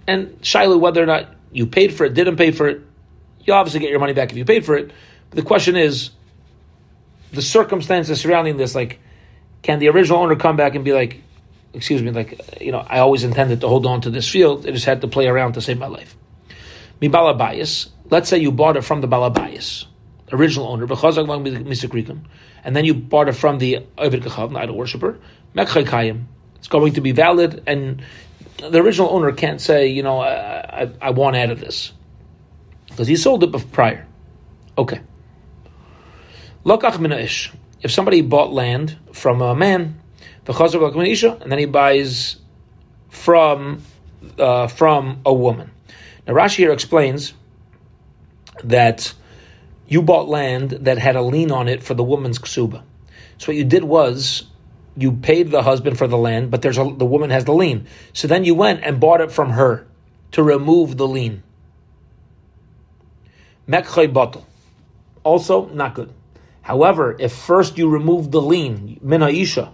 And 0.06 0.38
Shiloh, 0.42 0.78
whether 0.78 1.02
or 1.02 1.06
not 1.06 1.34
you 1.50 1.66
paid 1.66 1.94
for 1.94 2.04
it, 2.04 2.14
didn't 2.14 2.36
pay 2.36 2.50
for 2.50 2.68
it, 2.68 2.82
you 3.46 3.54
obviously 3.54 3.80
get 3.80 3.90
your 3.90 4.00
money 4.00 4.12
back 4.12 4.30
if 4.30 4.36
you 4.36 4.44
paid 4.44 4.64
for 4.64 4.76
it. 4.76 4.90
But 5.30 5.36
the 5.36 5.42
question 5.42 5.76
is, 5.76 6.10
the 7.32 7.42
circumstances 7.42 8.20
surrounding 8.20 8.56
this, 8.56 8.74
like, 8.74 8.98
can 9.62 9.78
the 9.78 9.88
original 9.88 10.20
owner 10.20 10.36
come 10.36 10.56
back 10.56 10.74
and 10.74 10.84
be 10.84 10.92
like, 10.92 11.22
excuse 11.72 12.02
me, 12.02 12.10
like, 12.10 12.60
you 12.60 12.72
know, 12.72 12.78
I 12.78 12.98
always 12.98 13.24
intended 13.24 13.60
to 13.60 13.68
hold 13.68 13.86
on 13.86 14.00
to 14.02 14.10
this 14.10 14.28
field, 14.28 14.66
I 14.66 14.70
just 14.70 14.84
had 14.84 15.00
to 15.02 15.08
play 15.08 15.26
around 15.26 15.54
to 15.54 15.60
save 15.60 15.78
my 15.78 15.86
life. 15.86 16.16
Mi 17.00 17.08
balabayas, 17.08 17.88
let's 18.10 18.28
say 18.28 18.38
you 18.38 18.50
bought 18.50 18.76
it 18.76 18.82
from 18.82 19.00
the 19.00 19.08
balabayas, 19.08 19.86
original 20.32 20.68
owner, 20.68 20.86
and 22.64 22.76
then 22.76 22.84
you 22.84 22.94
bought 22.94 23.28
it 23.28 23.32
from 23.34 23.58
the 23.58 23.78
the 23.96 24.52
idol 24.56 24.76
worshiper, 24.76 25.18
it's 25.54 26.68
going 26.68 26.94
to 26.94 27.00
be 27.00 27.12
valid, 27.12 27.62
and 27.66 28.02
the 28.58 28.80
original 28.80 29.10
owner 29.10 29.32
can't 29.32 29.60
say, 29.60 29.88
you 29.88 30.02
know, 30.02 30.20
I, 30.20 30.82
I, 30.82 30.90
I 31.02 31.10
want 31.10 31.36
out 31.36 31.50
of 31.50 31.60
this 31.60 31.92
because 32.96 33.08
he 33.08 33.16
sold 33.16 33.44
it 33.44 33.72
prior. 33.72 34.06
Okay. 34.78 35.02
Lokach 36.64 36.98
ish. 37.20 37.52
If 37.82 37.90
somebody 37.90 38.22
bought 38.22 38.54
land 38.54 38.96
from 39.12 39.42
a 39.42 39.54
man, 39.54 40.00
the 40.46 40.54
chazar 40.54 41.42
and 41.42 41.52
then 41.52 41.58
he 41.58 41.66
buys 41.66 42.36
from 43.10 43.82
uh, 44.38 44.68
from 44.68 45.20
a 45.26 45.34
woman. 45.34 45.72
Now 46.26 46.32
Rashi 46.32 46.56
here 46.56 46.72
explains 46.72 47.34
that 48.64 49.12
you 49.88 50.00
bought 50.00 50.26
land 50.26 50.70
that 50.70 50.96
had 50.96 51.16
a 51.16 51.22
lien 51.22 51.50
on 51.50 51.68
it 51.68 51.82
for 51.82 51.92
the 51.92 52.02
woman's 52.02 52.38
ksuba. 52.38 52.82
So 53.36 53.48
what 53.48 53.56
you 53.56 53.64
did 53.64 53.84
was 53.84 54.44
you 54.96 55.12
paid 55.12 55.50
the 55.50 55.62
husband 55.62 55.98
for 55.98 56.08
the 56.08 56.16
land, 56.16 56.50
but 56.50 56.62
there's 56.62 56.78
a, 56.78 56.84
the 56.96 57.04
woman 57.04 57.28
has 57.28 57.44
the 57.44 57.52
lien. 57.52 57.86
So 58.14 58.26
then 58.26 58.44
you 58.44 58.54
went 58.54 58.82
and 58.84 58.98
bought 58.98 59.20
it 59.20 59.30
from 59.30 59.50
her 59.50 59.86
to 60.32 60.42
remove 60.42 60.96
the 60.96 61.06
lien. 61.06 61.42
Mekchay 63.68 64.12
bottle. 64.12 64.46
Also, 65.24 65.66
not 65.70 65.94
good. 65.94 66.12
However, 66.62 67.16
if 67.18 67.32
first 67.32 67.78
you 67.78 67.88
remove 67.88 68.30
the 68.30 68.40
lien, 68.40 68.98
mina 69.02 69.28
isha, 69.28 69.72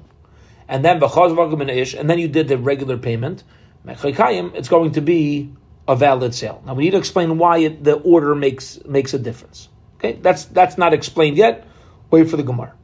and 0.68 0.84
then 0.84 1.00
b'chazvag 1.00 1.56
mina 1.56 1.72
ish, 1.72 1.94
and 1.94 2.08
then 2.08 2.18
you 2.18 2.28
did 2.28 2.48
the 2.48 2.58
regular 2.58 2.98
payment, 2.98 3.44
it's 3.86 4.68
going 4.68 4.92
to 4.92 5.00
be 5.00 5.52
a 5.88 5.96
valid 5.96 6.34
sale. 6.34 6.62
Now 6.64 6.74
we 6.74 6.84
need 6.84 6.90
to 6.90 6.98
explain 6.98 7.38
why 7.38 7.58
it, 7.58 7.84
the 7.84 7.94
order 7.94 8.34
makes 8.34 8.78
makes 8.84 9.14
a 9.14 9.18
difference. 9.18 9.68
Okay, 9.96 10.18
that's 10.20 10.44
that's 10.46 10.78
not 10.78 10.94
explained 10.94 11.36
yet. 11.36 11.66
Wait 12.10 12.28
for 12.28 12.36
the 12.36 12.42
Gemara. 12.42 12.74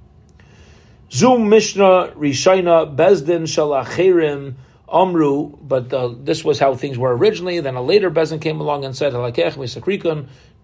Zoom 1.10 1.48
Mishnah 1.48 2.12
Rishayna 2.16 2.94
Bezdin 2.94 3.42
Shalachirim 3.42 4.54
Amru, 4.90 5.56
but 5.60 5.92
uh, 5.92 6.14
this 6.18 6.44
was 6.44 6.58
how 6.58 6.74
things 6.74 6.98
were 6.98 7.16
originally. 7.16 7.60
Then 7.60 7.76
a 7.76 7.82
later 7.82 8.10
Bezdin 8.10 8.40
came 8.40 8.60
along 8.60 8.84
and 8.84 8.96
said 8.96 9.12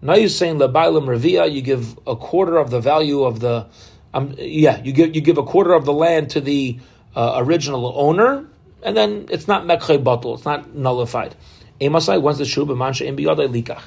Nayusain 0.03 0.59
Lebailim 0.59 1.05
Revia. 1.05 1.51
You 1.51 1.61
give 1.61 1.97
a 2.05 2.15
quarter 2.15 2.57
of 2.57 2.69
the 2.69 2.79
value 2.79 3.23
of 3.23 3.39
the, 3.39 3.67
um, 4.13 4.35
yeah, 4.37 4.81
you 4.83 4.91
give 4.91 5.15
you 5.15 5.21
give 5.21 5.37
a 5.37 5.43
quarter 5.43 5.73
of 5.73 5.85
the 5.85 5.93
land 5.93 6.29
to 6.31 6.41
the 6.41 6.79
uh, 7.15 7.35
original 7.37 7.93
owner, 7.95 8.47
and 8.83 8.95
then 8.95 9.27
it's 9.29 9.47
not 9.47 9.63
mekhay 9.63 10.03
batul, 10.03 10.35
it's 10.35 10.45
not 10.45 10.73
nullified. 10.75 11.35
Emasai 11.81 12.21
once 12.21 12.37
the 12.37 12.43
shub 12.43 12.67
likach. 12.67 13.81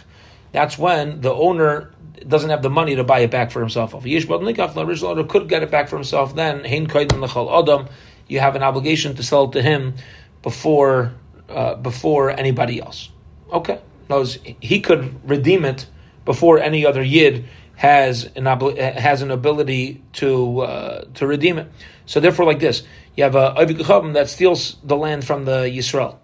That's 0.52 0.78
when 0.78 1.20
the 1.20 1.32
owner 1.32 1.92
doesn't 2.26 2.50
have 2.50 2.62
the 2.62 2.70
money 2.70 2.96
to 2.96 3.04
buy 3.04 3.20
it 3.20 3.30
back 3.30 3.50
for 3.50 3.60
himself. 3.60 3.94
If 3.94 4.02
Yishbad 4.04 4.42
Nikach, 4.42 4.74
the 4.74 4.84
original 4.84 5.12
owner 5.12 5.24
could 5.24 5.48
get 5.48 5.62
it 5.62 5.70
back 5.70 5.88
for 5.88 5.96
himself, 5.96 6.34
then 6.34 6.64
Hein 6.64 6.88
Adam, 6.90 7.88
you 8.26 8.40
have 8.40 8.56
an 8.56 8.62
obligation 8.62 9.14
to 9.14 9.22
sell 9.22 9.44
it 9.44 9.52
to 9.52 9.62
him 9.62 9.94
before 10.42 11.12
uh, 11.48 11.74
before 11.76 12.30
anybody 12.30 12.80
else. 12.80 13.10
Okay. 13.52 13.80
Knows 14.08 14.38
he 14.60 14.80
could 14.80 15.28
redeem 15.28 15.64
it 15.64 15.86
before 16.28 16.58
any 16.58 16.84
other 16.84 17.02
yid 17.02 17.46
has 17.74 18.28
an 18.36 18.44
has 18.44 19.22
an 19.22 19.30
ability 19.30 20.02
to 20.12 20.60
uh, 20.60 21.04
to 21.14 21.26
redeem 21.26 21.56
it. 21.56 21.72
So 22.04 22.20
therefore, 22.20 22.44
like 22.44 22.58
this, 22.58 22.82
you 23.16 23.24
have 23.24 23.34
a 23.34 23.54
Avik 23.56 24.12
that 24.12 24.28
steals 24.28 24.76
the 24.84 24.94
land 24.94 25.24
from 25.24 25.46
the 25.46 25.62
Yisrael. 25.62 26.18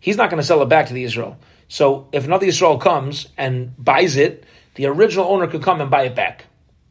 He's 0.00 0.16
not 0.16 0.28
going 0.28 0.40
to 0.40 0.46
sell 0.46 0.60
it 0.62 0.68
back 0.68 0.88
to 0.88 0.92
the 0.92 1.04
Israel. 1.04 1.38
So 1.68 2.08
if 2.10 2.24
another 2.24 2.46
Israel 2.46 2.78
comes 2.78 3.28
and 3.38 3.72
buys 3.78 4.16
it, 4.16 4.44
the 4.74 4.86
original 4.86 5.26
owner 5.26 5.46
could 5.46 5.62
come 5.62 5.80
and 5.80 5.88
buy 5.88 6.02
it 6.02 6.16
back 6.16 6.46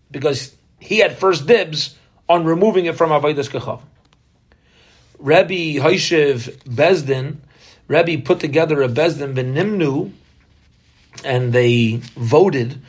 because 0.09 0.55
he 0.79 0.99
had 0.99 1.17
first 1.17 1.45
dibs 1.45 1.97
on 2.29 2.45
removing 2.45 2.85
it 2.85 2.95
from 2.95 3.09
Avodas 3.09 3.49
Kechav. 3.49 3.81
Rabbi 5.19 5.79
Haishiv 5.83 6.63
Beis 6.63 7.05
Din, 7.05 7.41
Rabbi 7.89 8.21
put 8.21 8.39
together 8.39 8.81
a 8.81 8.87
Beis 8.87 9.17
Din 9.17 9.35
Benimnu, 9.35 10.13
and 11.23 11.53
they 11.53 12.01
voted 12.15 12.81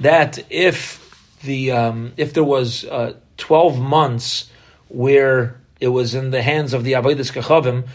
that 0.00 0.44
if 0.50 1.38
the 1.42 1.70
um, 1.70 2.12
if 2.16 2.32
there 2.32 2.44
was 2.44 2.84
uh, 2.84 3.14
twelve 3.36 3.78
months 3.78 4.50
where 4.88 5.60
it 5.80 5.88
was 5.88 6.14
in 6.14 6.30
the 6.30 6.42
hands 6.42 6.72
of 6.74 6.84
the 6.84 6.92
Avodas 6.92 7.32
Kachavim, 7.32 7.86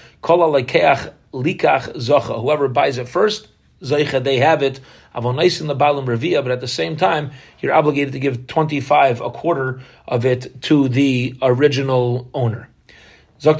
likach. 1.33 2.41
Whoever 2.41 2.67
buys 2.67 2.97
it 2.97 3.07
first, 3.07 3.47
they 3.79 4.37
have 4.37 4.63
it. 4.63 4.79
Avonais 5.15 5.61
in 5.61 5.67
the 5.67 5.75
balam 5.75 6.05
revia, 6.05 6.43
but 6.43 6.51
at 6.51 6.61
the 6.61 6.67
same 6.67 6.95
time, 6.97 7.31
you're 7.59 7.73
obligated 7.73 8.13
to 8.13 8.19
give 8.19 8.47
twenty 8.47 8.81
five, 8.81 9.21
a 9.21 9.29
quarter 9.29 9.81
of 10.07 10.25
it 10.25 10.61
to 10.63 10.89
the 10.89 11.35
original 11.41 12.29
owner. 12.33 12.69
When 13.41 13.53
it 13.53 13.59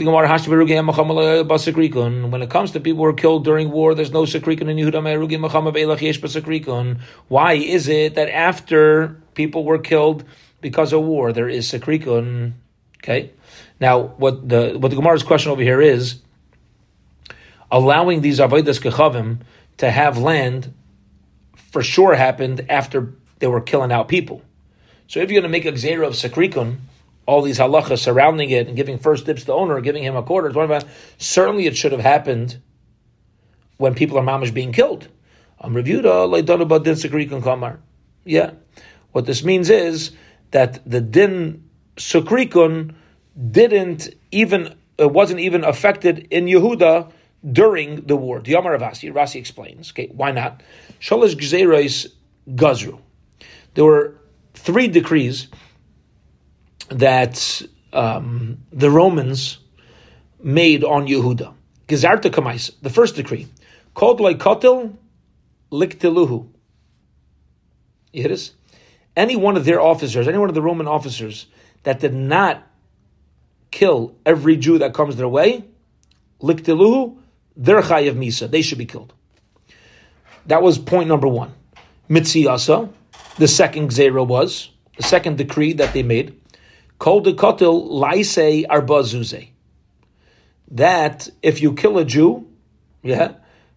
comes 2.50 2.72
to 2.72 2.80
people 2.80 3.04
who 3.04 3.10
are 3.10 3.14
killed 3.14 3.44
during 3.44 3.72
war, 3.72 3.94
there's 3.94 4.12
no 4.12 4.24
sakrikun 4.24 4.70
in 4.70 4.78
Yehuda 4.78 7.00
Why 7.28 7.54
is 7.54 7.90
it 7.90 8.16
that 8.16 8.30
after 8.30 9.22
people 9.34 9.66
were 9.66 9.80
killed 9.80 10.24
because 10.62 10.94
of 10.94 11.04
war, 11.04 11.34
there 11.34 11.50
is 11.50 11.70
sakrikun? 11.70 12.54
Okay. 13.04 13.32
Now, 13.80 14.02
what 14.02 14.48
the 14.48 14.78
what 14.80 14.90
the 14.90 14.96
Gemara's 14.96 15.24
question 15.24 15.52
over 15.52 15.62
here 15.62 15.82
is 15.82 16.22
allowing 17.70 18.22
these 18.22 18.40
avodas 18.40 18.80
kechavim 18.80 19.40
to 19.78 19.92
have 19.92 20.18
land 20.18 20.74
for 21.72 21.84
sure 21.84 22.16
happened 22.16 22.66
after 22.70 23.14
they 23.40 23.48
were 23.48 23.60
killing 23.60 23.92
out 23.92 24.08
people. 24.08 24.42
So 25.08 25.20
if 25.20 25.30
you're 25.30 25.42
going 25.42 25.52
to 25.52 25.60
make 25.60 25.66
a 25.66 25.74
gzera 25.74 26.08
of 26.08 26.14
sakrikun, 26.14 26.78
all 27.26 27.42
these 27.42 27.60
halachas 27.60 28.00
surrounding 28.00 28.50
it 28.50 28.68
and 28.68 28.76
giving 28.76 28.98
first 28.98 29.26
dips 29.26 29.42
to 29.42 29.48
the 29.48 29.54
owner, 29.54 29.80
giving 29.82 30.04
him 30.04 30.16
a 30.16 30.24
quarter, 30.24 30.52
certainly 31.18 31.66
it 31.66 31.76
should 31.76 31.92
have 31.92 32.02
happened 32.02 32.62
when 33.78 33.96
people 33.96 34.18
are 34.18 34.24
mamish 34.24 34.54
being 34.54 34.72
killed. 34.72 35.08
Um, 35.60 35.76
About 35.76 36.86
kamar. 37.44 37.80
Yeah, 38.26 38.52
what 39.12 39.26
this 39.26 39.44
means 39.44 39.70
is 39.70 40.12
that 40.52 40.80
the 40.90 41.02
din 41.02 41.70
sakrikun 41.96 42.96
didn't 43.52 44.10
even 44.32 44.76
it 44.98 45.12
wasn't 45.12 45.40
even 45.42 45.64
affected 45.64 46.28
in 46.32 46.46
Yehuda 46.46 47.12
during 47.52 48.06
the 48.06 48.16
war. 48.16 48.40
The 48.40 48.54
Yamar 48.54 48.80
Ravasi, 48.80 49.14
Rasi 49.14 49.36
explains. 49.36 49.92
Okay, 49.92 50.10
why 50.14 50.32
not? 50.32 50.64
Shalish 51.00 51.36
Gzerais 51.36 52.08
Gazru. 52.50 53.00
There 53.74 53.84
were 53.84 54.16
three 54.54 54.88
decrees 54.88 55.48
that 56.90 57.62
um, 57.94 58.60
the 58.72 58.90
Romans 58.90 59.60
made 60.42 60.84
on 60.84 61.08
Yehuda. 61.08 61.54
Gezarta 61.88 62.32
Kamais, 62.32 62.72
the 62.82 62.90
first 62.90 63.16
decree, 63.16 63.48
called 63.94 64.20
like 64.20 64.38
Kotel 64.40 64.96
Likteluhu. 65.72 66.48
You 68.12 68.22
hear 68.22 68.30
this? 68.30 68.54
Any 69.16 69.36
one 69.36 69.58
of 69.58 69.66
their 69.66 69.82
officers, 69.82 70.28
any 70.28 70.38
one 70.38 70.50
of 70.50 70.56
the 70.56 70.62
Roman 70.62 70.88
officers 70.88 71.48
that 71.84 72.00
did 72.00 72.14
not 72.14 72.68
kill 73.72 74.16
every 74.26 74.58
Jew 74.58 74.78
that 74.80 74.94
comes 74.94 75.16
their 75.16 75.28
way, 75.28 75.66
liktiluhu, 76.42 77.18
they're 77.58 77.82
chayiv 77.82 78.16
misa. 78.16 78.50
They 78.50 78.62
should 78.62 78.78
be 78.78 78.86
killed. 78.86 79.14
That 80.46 80.62
was 80.62 80.78
point 80.78 81.08
number 81.10 81.28
one. 81.28 81.54
Mitziyasa, 82.10 82.92
the 83.38 83.48
second 83.48 83.90
zera 83.90 84.26
was, 84.26 84.70
the 84.98 85.04
second 85.04 85.38
decree 85.38 85.74
that 85.74 85.94
they 85.94 86.04
made, 86.04 86.40
kol 86.98 87.24
dekotil 87.24 87.88
laise 87.90 88.66
arbazuze. 88.66 89.50
That 90.72 91.30
if 91.42 91.62
you 91.62 91.74
kill 91.74 91.98
a 91.98 92.06
Jew, 92.06 92.48
yeah, 93.04 93.36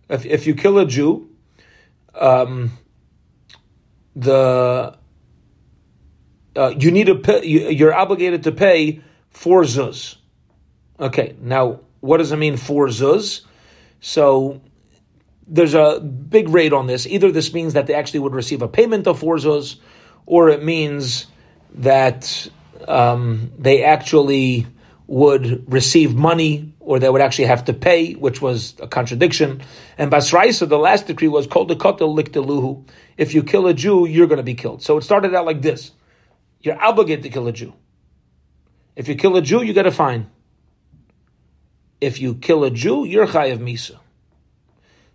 if, 0.09 0.25
if 0.25 0.47
you 0.47 0.55
kill 0.55 0.79
a 0.79 0.87
Jew, 0.87 1.29
um, 2.15 2.73
the 4.17 4.97
uh, 6.57 6.75
you 6.79 6.91
need 6.91 7.07
to 7.07 7.15
pay, 7.15 7.45
you, 7.45 7.69
you're 7.69 7.95
obligated 7.95 8.45
to 8.45 8.53
pay 8.53 9.01
four 9.31 9.63
zuz. 9.63 10.17
Okay, 10.99 11.37
now 11.41 11.81
what 12.01 12.17
does 12.17 12.33
it 12.33 12.37
mean 12.37 12.57
four 12.57 12.89
zuz? 12.89 13.43
So 14.01 14.61
there's 15.47 15.75
a 15.75 16.01
big 16.01 16.49
rate 16.49 16.73
on 16.73 16.87
this. 16.87 17.07
Either 17.07 17.31
this 17.31 17.55
means 17.55 17.75
that 17.75 17.87
they 17.87 17.95
actually 17.95 18.21
would 18.21 18.35
receive 18.35 18.63
a 18.63 18.69
payment 18.69 19.07
of 19.07 19.19
four 19.21 19.37
zuz, 19.37 19.77
or 20.27 20.49
it 20.49 20.65
means 20.65 21.27
that 21.75 22.49
um, 22.87 23.53
they 23.59 23.83
actually 23.85 24.67
would 25.07 25.73
receive 25.73 26.15
money, 26.15 26.73
or 26.81 26.99
they 26.99 27.09
would 27.09 27.23
actually 27.23 27.47
have 27.47 27.65
to 27.65 27.73
pay, 27.73 28.13
which 28.13 28.43
was 28.43 28.75
a 28.81 28.87
contradiction. 28.87 29.63
And 29.97 30.13
Basraisa, 30.13 30.69
the 30.69 30.79
last 30.79 31.07
decree 31.07 31.29
was 31.29 31.47
called 31.47 31.69
the 31.69 31.77
kotel 31.77 32.17
likteluhu. 32.17 32.87
If 33.17 33.35
you 33.35 33.43
kill 33.43 33.67
a 33.67 33.75
Jew, 33.75 34.07
you're 34.07 34.27
going 34.27 34.39
to 34.39 34.43
be 34.43 34.55
killed. 34.55 34.83
So 34.83 34.99
it 34.99 35.03
started 35.03 35.35
out 35.35 35.47
like 35.47 35.63
this: 35.63 35.93
you're 36.61 36.81
obligated 36.81 37.25
to 37.25 37.31
kill 37.31 37.49
a 37.49 37.53
Jew. 37.53 37.73
If 38.97 39.09
you 39.09 39.15
kill 39.15 39.37
a 39.37 39.43
Jew, 39.43 39.63
you 39.63 39.73
get 39.73 39.87
a 39.87 39.91
fine. 39.91 40.31
If 42.01 42.21
you 42.21 42.35
kill 42.35 42.65
a 42.65 42.71
Jew, 42.71 43.05
you're 43.05 43.27
chayav 43.27 43.59
misa. 43.59 43.99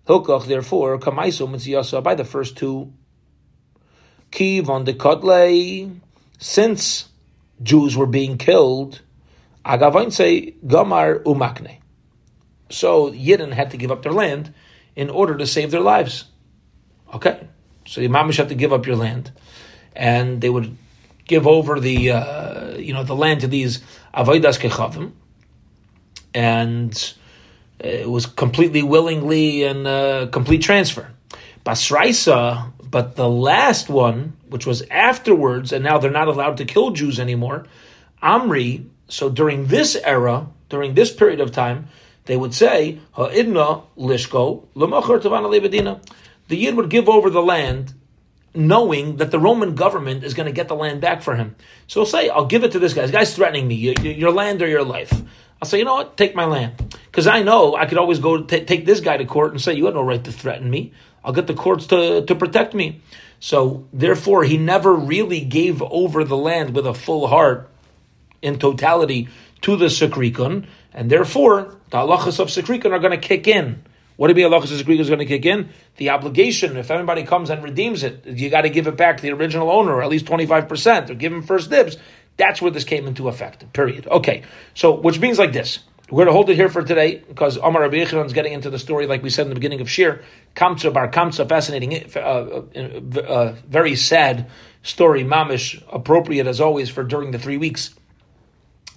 Hilkoch, 0.07 0.47
therefore, 0.47 0.99
kamaiso 0.99 1.47
mitziyasa 1.47 2.03
by 2.03 2.15
the 2.15 2.25
first 2.25 2.57
two. 2.57 2.91
Kiv 4.31 4.69
on 4.69 4.83
the 4.85 4.93
kotle, 4.93 5.99
since 6.39 7.07
Jews 7.63 7.95
were 7.95 8.05
being 8.05 8.37
killed, 8.37 9.01
say 9.65 10.53
gamar 10.65 11.23
umakne. 11.23 11.77
So 12.69 13.11
Yidden 13.11 13.53
had 13.53 13.71
to 13.71 13.77
give 13.77 13.91
up 13.91 14.03
their 14.03 14.11
land 14.11 14.53
in 14.95 15.09
order 15.09 15.37
to 15.37 15.47
save 15.47 15.71
their 15.71 15.81
lives. 15.81 16.25
Okay, 17.13 17.47
so 17.85 18.01
the 18.01 18.07
mamish 18.07 18.37
had 18.37 18.49
to 18.49 18.55
give 18.55 18.73
up 18.73 18.85
your 18.85 18.95
land, 18.95 19.31
and 19.95 20.41
they 20.41 20.49
would 20.49 20.75
give 21.25 21.47
over 21.47 21.79
the 21.79 22.11
uh, 22.11 22.77
you 22.77 22.93
know 22.93 23.03
the 23.03 23.15
land 23.15 23.41
to 23.41 23.47
these 23.47 23.81
avodas 24.13 24.59
kechavim, 24.59 25.11
and 26.33 27.13
it 27.79 28.09
was 28.09 28.25
completely 28.25 28.81
willingly 28.81 29.63
and 29.63 29.85
uh, 29.85 30.27
complete 30.31 30.61
transfer. 30.61 31.11
Basraisa, 31.65 32.71
but 32.83 33.15
the 33.15 33.29
last 33.29 33.89
one, 33.89 34.33
which 34.53 34.67
was 34.67 34.83
afterwards, 34.91 35.73
and 35.73 35.83
now 35.83 35.97
they're 35.97 36.11
not 36.11 36.27
allowed 36.27 36.57
to 36.57 36.65
kill 36.65 36.91
Jews 36.91 37.19
anymore. 37.19 37.65
Amri. 38.21 38.87
So 39.07 39.29
during 39.29 39.65
this 39.65 39.95
era, 39.95 40.47
during 40.69 40.93
this 40.93 41.11
period 41.11 41.41
of 41.41 41.51
time, 41.51 41.87
they 42.25 42.37
would 42.37 42.53
say, 42.53 42.99
Ha'idna 43.13 43.81
lishko 43.97 44.67
l'machar 44.75 45.19
lebedina. 45.19 46.01
The 46.47 46.55
Yid 46.55 46.75
would 46.75 46.89
give 46.89 47.09
over 47.09 47.31
the 47.31 47.41
land 47.41 47.93
knowing 48.53 49.17
that 49.17 49.31
the 49.31 49.39
Roman 49.39 49.73
government 49.73 50.23
is 50.23 50.35
going 50.35 50.45
to 50.45 50.53
get 50.53 50.67
the 50.67 50.75
land 50.75 51.01
back 51.01 51.23
for 51.23 51.35
him. 51.35 51.55
So 51.87 52.01
he'll 52.01 52.05
say, 52.05 52.29
I'll 52.29 52.45
give 52.45 52.63
it 52.63 52.73
to 52.73 52.79
this 52.79 52.93
guy. 52.93 53.01
This 53.01 53.11
guy's 53.11 53.35
threatening 53.35 53.67
me, 53.67 53.75
your, 53.75 53.95
your 53.95 54.31
land 54.31 54.61
or 54.61 54.67
your 54.67 54.83
life. 54.83 55.11
I'll 55.61 55.67
say, 55.67 55.79
you 55.79 55.85
know 55.85 55.95
what, 55.95 56.15
take 56.15 56.35
my 56.35 56.45
land. 56.45 56.95
Because 57.05 57.25
I 57.25 57.41
know 57.41 57.75
I 57.75 57.87
could 57.87 57.97
always 57.97 58.19
go 58.19 58.43
t- 58.43 58.65
take 58.65 58.85
this 58.85 58.99
guy 58.99 59.17
to 59.17 59.25
court 59.25 59.51
and 59.51 59.61
say, 59.61 59.73
you 59.73 59.85
had 59.85 59.95
no 59.95 60.03
right 60.03 60.23
to 60.23 60.31
threaten 60.31 60.69
me. 60.69 60.93
I'll 61.23 61.33
get 61.33 61.47
the 61.47 61.53
courts 61.53 61.87
to, 61.87 62.25
to 62.25 62.35
protect 62.35 62.73
me. 62.73 63.01
So 63.43 63.83
therefore, 63.91 64.45
he 64.45 64.55
never 64.55 64.93
really 64.93 65.41
gave 65.41 65.81
over 65.81 66.23
the 66.23 66.37
land 66.37 66.73
with 66.73 66.87
a 66.87 66.93
full 66.93 67.27
heart 67.27 67.69
in 68.41 68.57
totality 68.57 69.27
to 69.63 69.75
the 69.75 69.87
Sikrikun, 69.87 70.65
and 70.93 71.09
therefore 71.09 71.75
the 71.89 71.97
halachas 71.97 72.39
of 72.39 72.47
Sikrikun 72.47 72.93
are 72.93 72.99
going 72.99 73.11
to 73.11 73.17
kick 73.17 73.45
in. 73.45 73.83
What 74.15 74.29
do 74.29 74.39
you 74.39 74.49
mean 74.49 74.49
halachas 74.49 74.71
of 74.71 74.87
Sikrikun 74.87 75.01
is 75.01 75.09
going 75.09 75.19
to 75.19 75.25
kick 75.25 75.45
in? 75.45 75.67
The 75.97 76.11
obligation, 76.11 76.77
if 76.77 76.89
anybody 76.89 77.23
comes 77.23 77.49
and 77.49 77.61
redeems 77.61 78.03
it, 78.03 78.25
you 78.25 78.49
got 78.49 78.61
to 78.61 78.69
give 78.69 78.87
it 78.87 78.95
back 78.95 79.17
to 79.17 79.23
the 79.23 79.31
original 79.31 79.69
owner, 79.69 79.93
or 79.93 80.03
at 80.03 80.09
least 80.09 80.25
25%, 80.25 81.09
or 81.09 81.13
give 81.15 81.33
him 81.33 81.43
first 81.43 81.69
dibs. 81.69 81.97
That's 82.37 82.61
where 82.61 82.71
this 82.71 82.85
came 82.85 83.07
into 83.07 83.27
effect, 83.27 83.73
period. 83.73 84.07
Okay, 84.07 84.43
so 84.73 84.95
which 84.95 85.19
means 85.19 85.37
like 85.37 85.51
this. 85.51 85.79
We're 86.13 86.25
going 86.25 86.27
to 86.27 86.33
hold 86.33 86.51
it 86.51 86.55
here 86.55 86.69
for 86.69 86.83
today 86.83 87.23
because 87.27 87.57
Omar 87.57 87.81
Rabbi 87.81 87.95
Yechon 87.95 88.23
is 88.23 88.33
getting 88.33 88.53
into 88.53 88.69
the 88.69 88.77
story, 88.77 89.07
like 89.07 89.23
we 89.23 89.31
said 89.31 89.47
in 89.47 89.49
the 89.49 89.55
beginning 89.55 89.81
of 89.81 89.89
Shir. 89.89 90.21
Kamsa 90.55 90.93
Bar 90.93 91.09
Kamsa, 91.09 91.49
fascinating, 91.49 92.05
uh, 92.15 92.19
uh, 92.19 93.19
uh, 93.19 93.55
very 93.67 93.95
sad 93.95 94.47
story, 94.83 95.23
mamish, 95.23 95.81
appropriate 95.91 96.45
as 96.45 96.61
always 96.61 96.87
for 96.87 97.03
during 97.03 97.31
the 97.31 97.39
three 97.39 97.57
weeks 97.57 97.95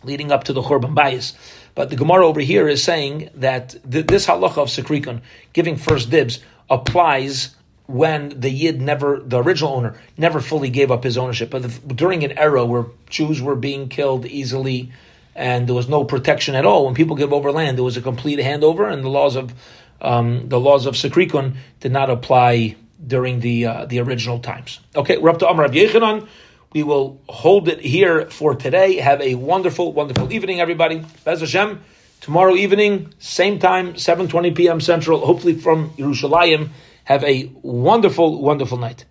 leading 0.05 0.31
up 0.31 0.45
to 0.45 0.53
the 0.53 0.61
Churban 0.61 0.95
Bayis. 0.95 1.33
But 1.75 1.89
the 1.89 1.97
Gemara 1.97 2.27
over 2.27 2.41
here 2.41 2.69
is 2.69 2.85
saying 2.85 3.31
that 3.37 3.75
th- 3.91 4.07
this 4.07 4.27
halacha 4.27 4.59
of 4.59 4.69
Sikrikon, 4.69 5.23
giving 5.55 5.77
first 5.77 6.11
dibs, 6.11 6.41
applies 6.69 7.57
when 7.87 8.39
the 8.39 8.51
Yid 8.51 8.83
never, 8.83 9.21
the 9.21 9.43
original 9.43 9.73
owner, 9.73 9.99
never 10.19 10.43
fully 10.43 10.69
gave 10.69 10.91
up 10.91 11.03
his 11.03 11.17
ownership. 11.17 11.49
But 11.49 11.63
the, 11.63 11.95
during 11.95 12.25
an 12.25 12.37
era 12.37 12.67
where 12.67 12.85
Jews 13.09 13.41
were 13.41 13.57
being 13.57 13.89
killed 13.89 14.27
easily 14.27 14.93
and 15.37 15.69
there 15.69 15.75
was 15.75 15.89
no 15.89 16.05
protection 16.05 16.55
at 16.55 16.65
all, 16.65 16.87
when 16.87 16.95
people 16.95 17.15
give 17.15 17.33
over 17.33 17.53
land, 17.53 17.77
there 17.77 17.85
was 17.85 17.97
a 17.97 18.03
complete 18.03 18.39
handover, 18.39 18.91
and 18.91 19.05
the 19.05 19.09
laws 19.09 19.37
of 19.37 19.55
um, 20.01 20.49
the 20.49 20.59
laws 20.59 20.87
of 20.87 20.95
Sikrikon 20.95 21.57
did 21.81 21.93
not 21.93 22.11
apply 22.11 22.77
during 23.07 23.41
the 23.41 23.67
uh, 23.67 23.85
the 23.87 24.01
original 24.01 24.39
times. 24.41 24.81
Okay, 24.95 25.19
we're 25.19 25.31
up 25.31 25.39
to 25.39 25.49
Amr 25.49 25.69
Yechanan. 25.69 26.27
We 26.73 26.83
will 26.83 27.21
hold 27.29 27.69
it 27.69 27.81
here 27.81 28.27
for 28.31 28.55
today. 28.55 28.97
Have 28.97 29.23
a 29.23 29.35
wonderful, 29.35 29.93
wonderful 29.93 30.33
evening, 30.33 30.61
everybody. 30.61 31.05
Bez 31.25 31.41
Hashem. 31.41 31.81
Tomorrow 32.21 32.55
evening, 32.57 33.15
same 33.19 33.59
time, 33.59 33.95
7.20 33.95 34.57
p.m. 34.57 34.81
Central, 34.81 35.25
hopefully 35.25 35.55
from 35.55 35.91
Yerushalayim. 35.91 36.71
Have 37.05 37.23
a 37.25 37.51
wonderful, 37.63 38.43
wonderful 38.43 38.79
night. 38.79 39.07